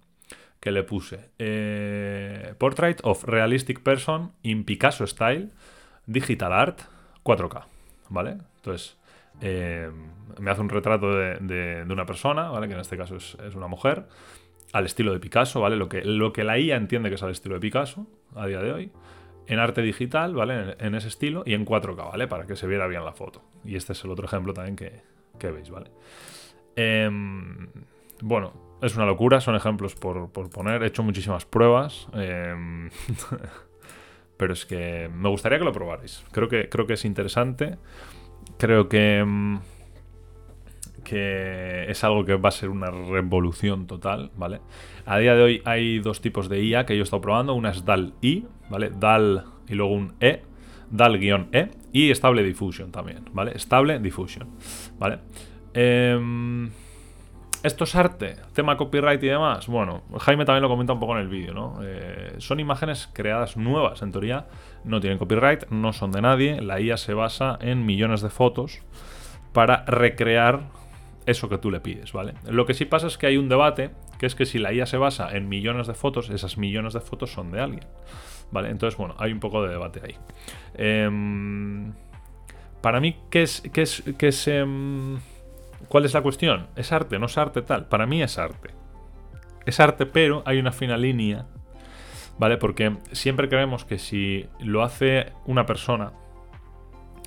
que 0.60 0.72
le 0.72 0.84
puse 0.84 1.30
eh, 1.40 2.56
Portrait 2.58 3.00
of 3.04 3.24
Realistic 3.26 3.82
Person 3.82 4.32
in 4.44 4.64
Picasso 4.64 5.06
Style, 5.06 5.50
Digital 6.06 6.54
Art, 6.54 6.82
4K, 7.24 7.66
¿vale? 8.10 8.38
Entonces, 8.58 8.98
eh, 9.42 9.92
me 10.40 10.52
hace 10.52 10.62
un 10.62 10.70
retrato 10.70 11.14
de, 11.14 11.86
una 11.90 12.06
persona, 12.06 12.50
¿vale? 12.50 12.68
Que 12.68 12.76
en 12.76 12.80
este 12.80 12.98
caso 12.98 13.18
es, 13.18 13.36
una 13.56 13.68
mujer, 13.68 14.06
al 14.72 14.86
estilo 14.86 15.12
de 15.12 15.20
Picasso, 15.20 15.60
¿vale? 15.60 15.76
Lo 15.76 15.90
que, 15.90 16.04
lo 16.04 16.32
que 16.32 16.44
la 16.44 16.58
IA 16.58 16.78
entiende 16.78 17.10
que 17.10 17.16
es 17.16 17.24
al 17.24 17.32
estilo 17.32 17.56
de 17.56 17.62
Picasso 17.62 18.08
a 18.36 18.48
día 18.48 18.62
de 18.62 18.72
hoy, 18.72 18.92
en 19.48 19.60
arte 19.60 19.82
digital, 19.82 20.34
¿vale? 20.36 20.76
En, 20.80 20.96
ese 20.96 21.08
estilo 21.08 21.44
y 21.46 21.54
en 21.54 21.66
4K, 21.66 22.12
¿vale? 22.12 22.28
Para 22.28 22.46
que 22.46 22.56
se 22.56 22.68
viera 22.68 22.88
bien 22.88 23.04
la 23.04 23.14
foto. 23.14 23.42
Y 23.64 23.76
este 23.76 23.94
es 23.94 24.04
el 24.04 24.12
otro 24.12 24.26
ejemplo 24.26 24.54
también 24.54 24.76
que, 24.76 25.02
que 25.40 25.52
veis, 25.52 25.70
¿vale? 25.70 25.92
Em, 26.76 27.70
bueno, 28.22 28.54
es 28.82 28.96
una 28.96 29.06
locura, 29.06 29.42
son 29.42 29.56
ejemplos 29.56 29.96
por, 29.96 30.30
poner. 30.50 30.84
He 30.84 30.88
hecho 30.88 31.04
muchísimas 31.04 31.46
pruebas. 31.46 32.08
Em, 32.14 32.90
pero 34.38 34.54
es 34.54 34.66
que 34.66 35.10
me 35.14 35.30
gustaría 35.30 35.60
que 35.60 35.66
lo 35.66 35.74
probarais. 35.74 36.24
Creo 36.32 36.48
que, 36.48 36.70
creo 36.70 36.88
que 36.88 36.94
es 36.94 37.06
interesante. 37.06 37.78
Creo 38.58 38.90
que, 38.90 39.20
em, 39.20 39.60
que 41.04 41.86
es 41.90 42.04
algo 42.04 42.26
que 42.26 42.36
va 42.36 42.50
a 42.50 42.52
ser 42.52 42.70
una 42.70 42.92
revolución 42.92 43.88
total, 43.88 44.32
¿vale? 44.36 44.62
A 45.06 45.18
día 45.18 45.36
de 45.36 45.44
hoy 45.44 45.62
hay 45.66 46.00
dos 46.00 46.22
tipos 46.22 46.50
de 46.50 46.64
IA 46.64 46.86
que 46.86 46.96
yo 46.96 47.02
he 47.02 47.04
estado 47.04 47.22
probando. 47.22 47.54
Una 47.54 47.72
es 47.72 47.86
DAL-I, 47.86 48.48
¿vale? 48.70 48.90
DAL 48.90 49.46
y 49.68 49.76
luego 49.76 49.94
un 49.94 50.14
E. 50.20 50.42
DAL-E 50.90 51.72
y 51.92 52.14
Stable 52.14 52.44
Diffusion 52.44 52.92
también, 52.92 53.26
¿vale? 53.32 53.58
Stable 53.58 54.00
Diffusion, 54.00 54.48
¿vale? 55.00 55.20
Eh, 55.74 56.70
¿Esto 57.64 57.86
es 57.86 57.96
arte? 57.96 58.36
¿Tema 58.52 58.76
copyright 58.76 59.24
y 59.24 59.28
demás? 59.28 59.68
Bueno, 59.68 60.04
Jaime 60.20 60.44
también 60.44 60.64
lo 60.64 60.68
comenta 60.68 60.92
un 60.92 61.00
poco 61.00 61.16
en 61.16 61.22
el 61.22 61.30
vídeo, 61.30 61.54
¿no? 61.54 61.80
Eh, 61.82 62.36
son 62.40 62.60
imágenes 62.60 63.10
creadas 63.14 63.56
nuevas, 63.56 64.02
en 64.02 64.12
teoría, 64.12 64.48
no 64.84 65.00
tienen 65.00 65.18
copyright, 65.18 65.70
no 65.70 65.94
son 65.94 66.12
de 66.12 66.22
nadie. 66.22 66.62
La 66.62 66.82
IA 66.82 66.98
se 66.98 67.14
basa 67.14 67.58
en 67.62 67.86
millones 67.86 68.22
de 68.22 68.30
fotos 68.30 68.82
para 69.54 69.86
recrear 69.86 70.64
eso 71.26 71.50
que 71.50 71.58
tú 71.58 71.72
le 71.72 71.80
pides, 71.80 72.14
¿vale? 72.14 72.34
Lo 72.46 72.66
que 72.66 72.74
sí 72.74 72.86
pasa 72.86 73.08
es 73.08 73.18
que 73.18 73.28
hay 73.28 73.38
un 73.38 73.50
debate, 73.50 73.92
que 74.20 74.26
es 74.26 74.36
que 74.36 74.46
si 74.46 74.60
la 74.60 74.74
IA 74.74 74.86
se 74.86 74.98
basa 74.98 75.36
en 75.36 75.50
millones 75.50 75.88
de 75.88 75.94
fotos, 75.94 76.30
esas 76.30 76.58
millones 76.58 76.94
de 76.94 77.00
fotos 77.00 77.32
son 77.32 77.52
de 77.52 77.62
alguien, 77.62 77.86
¿vale? 78.52 78.70
Entonces, 78.70 78.98
bueno, 78.98 79.16
hay 79.18 79.32
un 79.32 79.40
poco 79.40 79.64
de 79.64 79.70
debate 79.70 80.02
ahí. 80.04 80.16
Em, 80.76 81.94
para 82.82 83.00
mí, 83.00 83.18
¿qué 83.30 83.44
es, 83.44 83.62
qué 83.74 83.82
es, 83.82 84.04
qué 84.18 84.28
es 84.28 84.48
em, 84.48 85.18
¿Cuál 85.88 86.06
es 86.06 86.14
la 86.14 86.22
cuestión? 86.22 86.68
¿Es 86.76 86.92
arte? 86.92 87.20
¿No 87.20 87.28
es 87.28 87.38
arte 87.38 87.62
tal? 87.62 87.86
Para 87.86 88.06
mí 88.06 88.22
es 88.22 88.38
arte. 88.38 88.70
Es 89.66 89.80
arte, 89.80 90.06
pero 90.06 90.44
hay 90.46 90.58
una 90.58 90.72
fina 90.72 90.98
línea, 90.98 91.46
¿vale? 92.38 92.58
Porque 92.58 92.98
siempre 93.12 93.48
creemos 93.48 93.86
que 93.86 94.00
si 94.00 94.48
lo 94.60 94.84
hace 94.84 95.32
una 95.46 95.66
persona, 95.66 96.12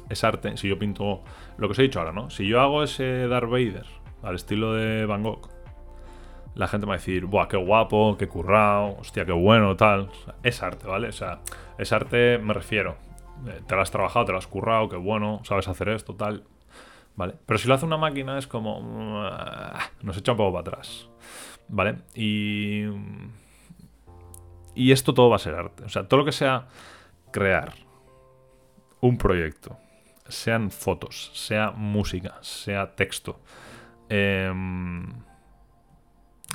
es 0.09 0.25
arte. 0.25 0.57
Si 0.57 0.69
yo 0.69 0.79
pinto 0.79 1.23
lo 1.59 1.69
que 1.69 1.73
os 1.73 1.79
he 1.79 1.83
dicho 1.83 1.99
ahora, 1.99 2.13
¿no? 2.13 2.31
Si 2.31 2.47
yo 2.47 2.61
hago 2.61 2.83
ese 2.83 3.29
Darth 3.29 3.51
Vader 3.51 3.87
al 4.23 4.35
estilo 4.35 4.75
de 4.75 5.07
Van 5.07 5.23
Gogh, 5.23 5.49
la 6.55 6.69
gente 6.69 6.87
va 6.87 6.95
a 6.95 6.97
decir, 6.97 7.27
¡buah, 7.27 7.49
qué 7.49 7.57
guapo, 7.57 8.17
qué 8.19 8.29
currado, 8.29 8.97
hostia, 8.99 9.27
qué 9.27 9.33
bueno, 9.33 9.77
tal! 9.77 10.09
es 10.43 10.63
arte, 10.63 10.87
¿vale? 10.87 11.09
O 11.09 11.13
sea, 11.13 11.41
es 11.79 11.93
arte, 11.93 12.39
me 12.39 12.55
refiero. 12.55 12.97
Eh, 13.47 13.61
te 13.67 13.75
lo 13.75 13.83
has 13.83 13.91
trabajado, 13.91 14.25
te 14.25 14.33
lo 14.33 14.39
has 14.39 14.47
currado, 14.47 14.89
qué 14.89 14.97
bueno, 14.97 15.41
sabes 15.45 15.69
hacer 15.69 15.91
esto, 15.91 16.15
tal. 16.15 16.45
¿vale? 17.17 17.35
Pero 17.45 17.59
si 17.59 17.69
lo 17.69 17.75
hace 17.75 17.85
una 17.85 17.97
máquina 17.97 18.39
es 18.39 18.47
como... 18.47 19.29
nos 20.03 20.17
echa 20.17 20.33
un 20.33 20.39
poco 20.39 20.53
para 20.53 20.61
atrás, 20.61 21.09
¿vale? 21.69 21.97
Y... 22.15 22.85
Y 24.75 24.93
esto 24.93 25.15
todo 25.15 25.31
va 25.31 25.37
a 25.37 25.41
ser 25.41 25.55
arte. 25.55 25.85
O 25.85 25.89
sea, 25.89 26.07
todo 26.07 26.21
lo 26.21 26.27
que 26.27 26.33
sea 26.33 26.69
crear 27.33 27.73
un 29.01 29.17
proyecto, 29.17 29.79
sean 30.29 30.71
fotos, 30.71 31.31
sea 31.35 31.71
música, 31.71 32.39
sea 32.41 32.95
texto, 32.95 33.41
em, 34.09 35.07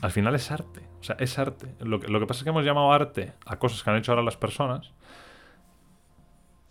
al 0.02 0.12
final 0.12 0.36
es 0.36 0.52
arte. 0.52 0.82
O 1.00 1.04
sea, 1.04 1.16
es 1.20 1.38
arte. 1.40 1.76
Lo 1.80 2.00
que, 2.00 2.28
pasa 2.28 2.40
es 2.40 2.44
que 2.44 2.50
hemos 2.50 2.64
llamado 2.64 2.92
arte 2.92 3.34
a 3.46 3.58
cosas 3.58 3.84
que 3.84 3.90
han 3.90 3.98
hecho 3.98 4.12
ahora 4.12 4.24
las 4.24 4.38
personas 4.38 4.94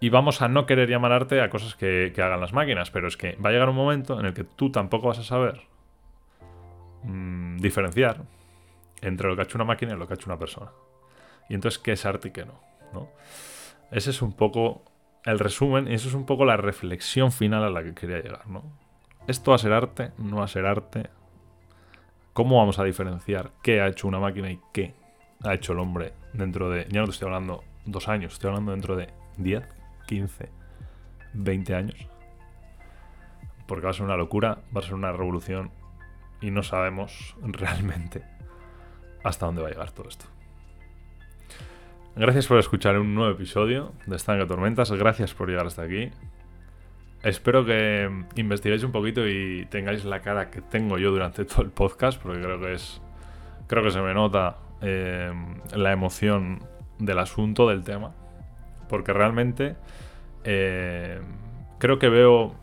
y 0.00 0.08
vamos 0.08 0.40
a 0.40 0.48
no 0.48 0.66
querer 0.66 0.88
llamar 0.88 1.12
arte 1.12 1.40
a 1.40 1.50
cosas 1.50 1.74
que, 1.74 2.12
hagan 2.16 2.40
las 2.40 2.52
máquinas, 2.52 2.90
pero 2.90 3.08
es 3.08 3.16
que 3.16 3.36
va 3.36 3.50
a 3.50 3.52
llegar 3.52 3.68
un 3.68 3.76
momento 3.76 4.18
en 4.18 4.26
el 4.26 4.34
que 4.34 4.44
tú 4.44 4.72
tampoco 4.72 5.08
vas 5.08 5.18
a 5.18 5.24
saber 5.24 5.62
mm, 7.02 7.58
diferenciar 7.58 8.22
entre 9.02 9.28
lo 9.28 9.36
que 9.36 9.42
ha 9.42 9.44
hecho 9.44 9.58
una 9.58 9.64
máquina 9.64 9.92
y 9.92 9.96
lo 9.96 10.06
que 10.06 10.14
ha 10.14 10.16
hecho 10.16 10.30
una 10.30 10.38
persona. 10.38 10.70
Y 11.48 11.54
entonces, 11.54 11.78
¿qué 11.78 11.92
es 11.92 12.06
arte 12.06 12.28
y 12.28 12.30
qué 12.30 12.46
no? 12.46 12.60
¿no? 12.92 13.08
Ese 13.90 14.10
es 14.10 14.22
un 14.22 14.32
poco 14.32 14.84
el 15.24 15.38
resumen 15.38 15.88
y 15.88 15.94
eso 15.94 16.08
es 16.08 16.14
un 16.14 16.26
poco 16.26 16.44
la 16.44 16.56
reflexión 16.56 17.32
final 17.32 17.64
a 17.64 17.70
la 17.70 17.82
que 17.82 17.94
quería 17.94 18.20
llegar. 18.20 18.46
¿no? 18.48 18.62
¿Esto 19.26 19.50
va 19.50 19.56
a 19.56 19.58
ser 19.58 19.72
arte? 19.72 20.12
¿No 20.18 20.36
va 20.36 20.44
a 20.44 20.48
ser 20.48 20.66
arte? 20.66 21.10
¿Cómo 22.32 22.58
vamos 22.58 22.78
a 22.78 22.84
diferenciar 22.84 23.52
qué 23.62 23.80
ha 23.80 23.88
hecho 23.88 24.08
una 24.08 24.18
máquina 24.18 24.50
y 24.50 24.60
qué 24.72 24.94
ha 25.42 25.54
hecho 25.54 25.72
el 25.72 25.80
hombre 25.80 26.12
dentro 26.32 26.70
de... 26.70 26.86
Ya 26.90 27.00
no 27.00 27.06
te 27.06 27.12
estoy 27.12 27.26
hablando 27.26 27.64
dos 27.84 28.08
años, 28.08 28.34
estoy 28.34 28.48
hablando 28.48 28.72
dentro 28.72 28.96
de 28.96 29.08
diez 29.36 29.64
15, 30.06 30.48
20 31.34 31.74
años. 31.74 32.08
Porque 33.66 33.84
va 33.84 33.90
a 33.90 33.94
ser 33.94 34.04
una 34.04 34.16
locura, 34.16 34.58
va 34.74 34.80
a 34.80 34.84
ser 34.84 34.94
una 34.94 35.12
revolución 35.12 35.70
y 36.40 36.50
no 36.50 36.62
sabemos 36.62 37.36
realmente 37.42 38.24
hasta 39.22 39.46
dónde 39.46 39.62
va 39.62 39.68
a 39.68 39.70
llegar 39.70 39.90
todo 39.92 40.08
esto. 40.08 40.26
Gracias 42.16 42.46
por 42.46 42.58
escuchar 42.58 42.98
un 42.98 43.14
nuevo 43.14 43.32
episodio 43.32 43.92
de 44.06 44.16
Estanque 44.16 44.46
Tormentas. 44.46 44.90
Gracias 44.92 45.34
por 45.34 45.48
llegar 45.48 45.66
hasta 45.66 45.82
aquí. 45.82 46.10
Espero 47.22 47.64
que 47.64 48.10
investiguéis 48.36 48.82
un 48.82 48.92
poquito 48.92 49.26
y 49.28 49.66
tengáis 49.70 50.04
la 50.04 50.20
cara 50.20 50.50
que 50.50 50.60
tengo 50.60 50.98
yo 50.98 51.10
durante 51.10 51.44
todo 51.44 51.62
el 51.62 51.70
podcast, 51.70 52.20
porque 52.20 52.40
creo 52.40 52.60
que 52.60 52.74
es. 52.74 53.00
Creo 53.66 53.82
que 53.82 53.90
se 53.90 54.00
me 54.00 54.14
nota 54.14 54.56
eh, 54.82 55.32
la 55.74 55.92
emoción 55.92 56.64
del 56.98 57.18
asunto, 57.18 57.68
del 57.68 57.84
tema 57.84 58.12
porque 58.90 59.12
realmente 59.12 59.76
eh, 60.44 61.20
creo 61.78 61.98
que 61.98 62.08
veo 62.08 62.56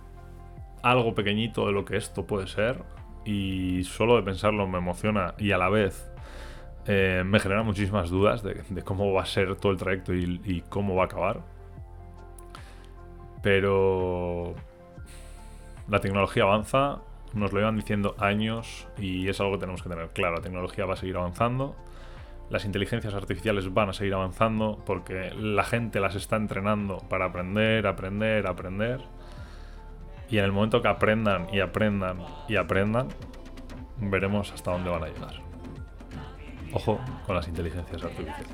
algo 0.84 1.16
pequeñito 1.16 1.66
de 1.66 1.72
lo 1.72 1.86
que 1.86 1.96
esto 1.96 2.28
puede 2.28 2.48
ser 2.48 2.84
y 3.26 3.84
solo 3.86 4.18
de 4.18 4.24
pensarlo 4.24 4.68
me 4.68 4.78
emociona 4.78 5.34
y 5.40 5.52
a 5.52 5.58
la 5.58 5.70
vez 5.70 6.12
eh, 6.88 7.24
me 7.26 7.40
genera 7.40 7.64
muchísimas 7.64 8.10
dudas 8.10 8.44
de, 8.44 8.64
cómo 8.84 9.14
va 9.14 9.24
a 9.24 9.26
ser 9.26 9.56
todo 9.56 9.72
el 9.72 9.78
trayecto 9.78 10.14
y, 10.14 10.64
cómo 10.70 10.96
va 10.96 11.04
a 11.04 11.06
acabar. 11.06 11.42
Pero 13.44 14.56
la 15.88 16.00
tecnología 16.00 16.44
avanza, 16.44 17.02
nos 17.34 17.54
lo 17.54 17.60
iban 17.60 17.76
diciendo 17.76 18.16
años 18.18 18.88
y 18.98 19.28
es 19.30 19.40
algo 19.40 19.54
que 19.54 19.60
tenemos 19.60 19.84
que 19.84 19.90
tener 19.90 20.10
claro. 20.10 20.36
La 20.36 20.42
tecnología 20.42 20.86
va 20.86 20.94
a 20.94 20.98
seguir 20.98 21.18
avanzando 21.18 21.76
las 22.50 22.64
inteligencias 22.64 23.14
artificiales 23.14 23.74
van 23.74 23.90
a 23.90 23.94
seguir 23.94 24.14
avanzando 24.14 24.82
porque 24.86 25.32
la 25.36 25.64
gente 25.64 26.00
las 26.00 26.16
está 26.16 26.38
entrenando 26.38 27.00
para 27.10 27.26
aprender, 27.26 27.88
aprender, 27.88 28.48
aprender. 28.48 29.02
Y 30.30 30.38
en 30.38 30.46
el 30.46 30.52
momento 30.52 30.82
que 30.82 30.88
aprendan 30.88 31.54
y 31.54 31.60
aprendan 31.60 32.20
y 32.48 32.56
aprendan, 32.56 33.10
veremos 33.98 34.52
hasta 34.52 34.72
dónde 34.72 34.90
van 34.90 35.04
a 35.04 35.08
llegar. 35.08 35.47
Ojo 36.74 37.00
con 37.26 37.36
las 37.36 37.48
inteligencias 37.48 38.04
artificiales. 38.04 38.48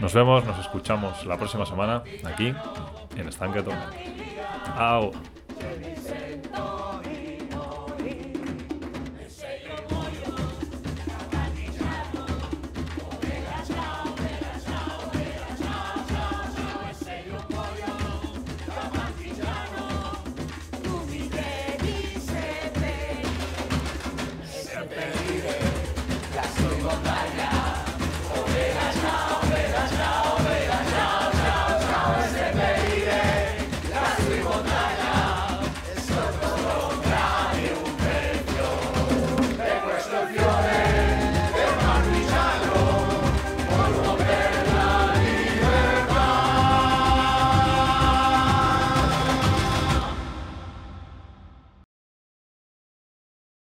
Nos 0.00 0.12
vemos, 0.12 0.44
nos 0.44 0.58
escuchamos 0.58 1.24
la 1.26 1.36
próxima 1.36 1.66
semana 1.66 2.02
aquí 2.24 2.54
en 3.16 3.28
Estanque. 3.28 3.64
¡Au! 4.76 5.12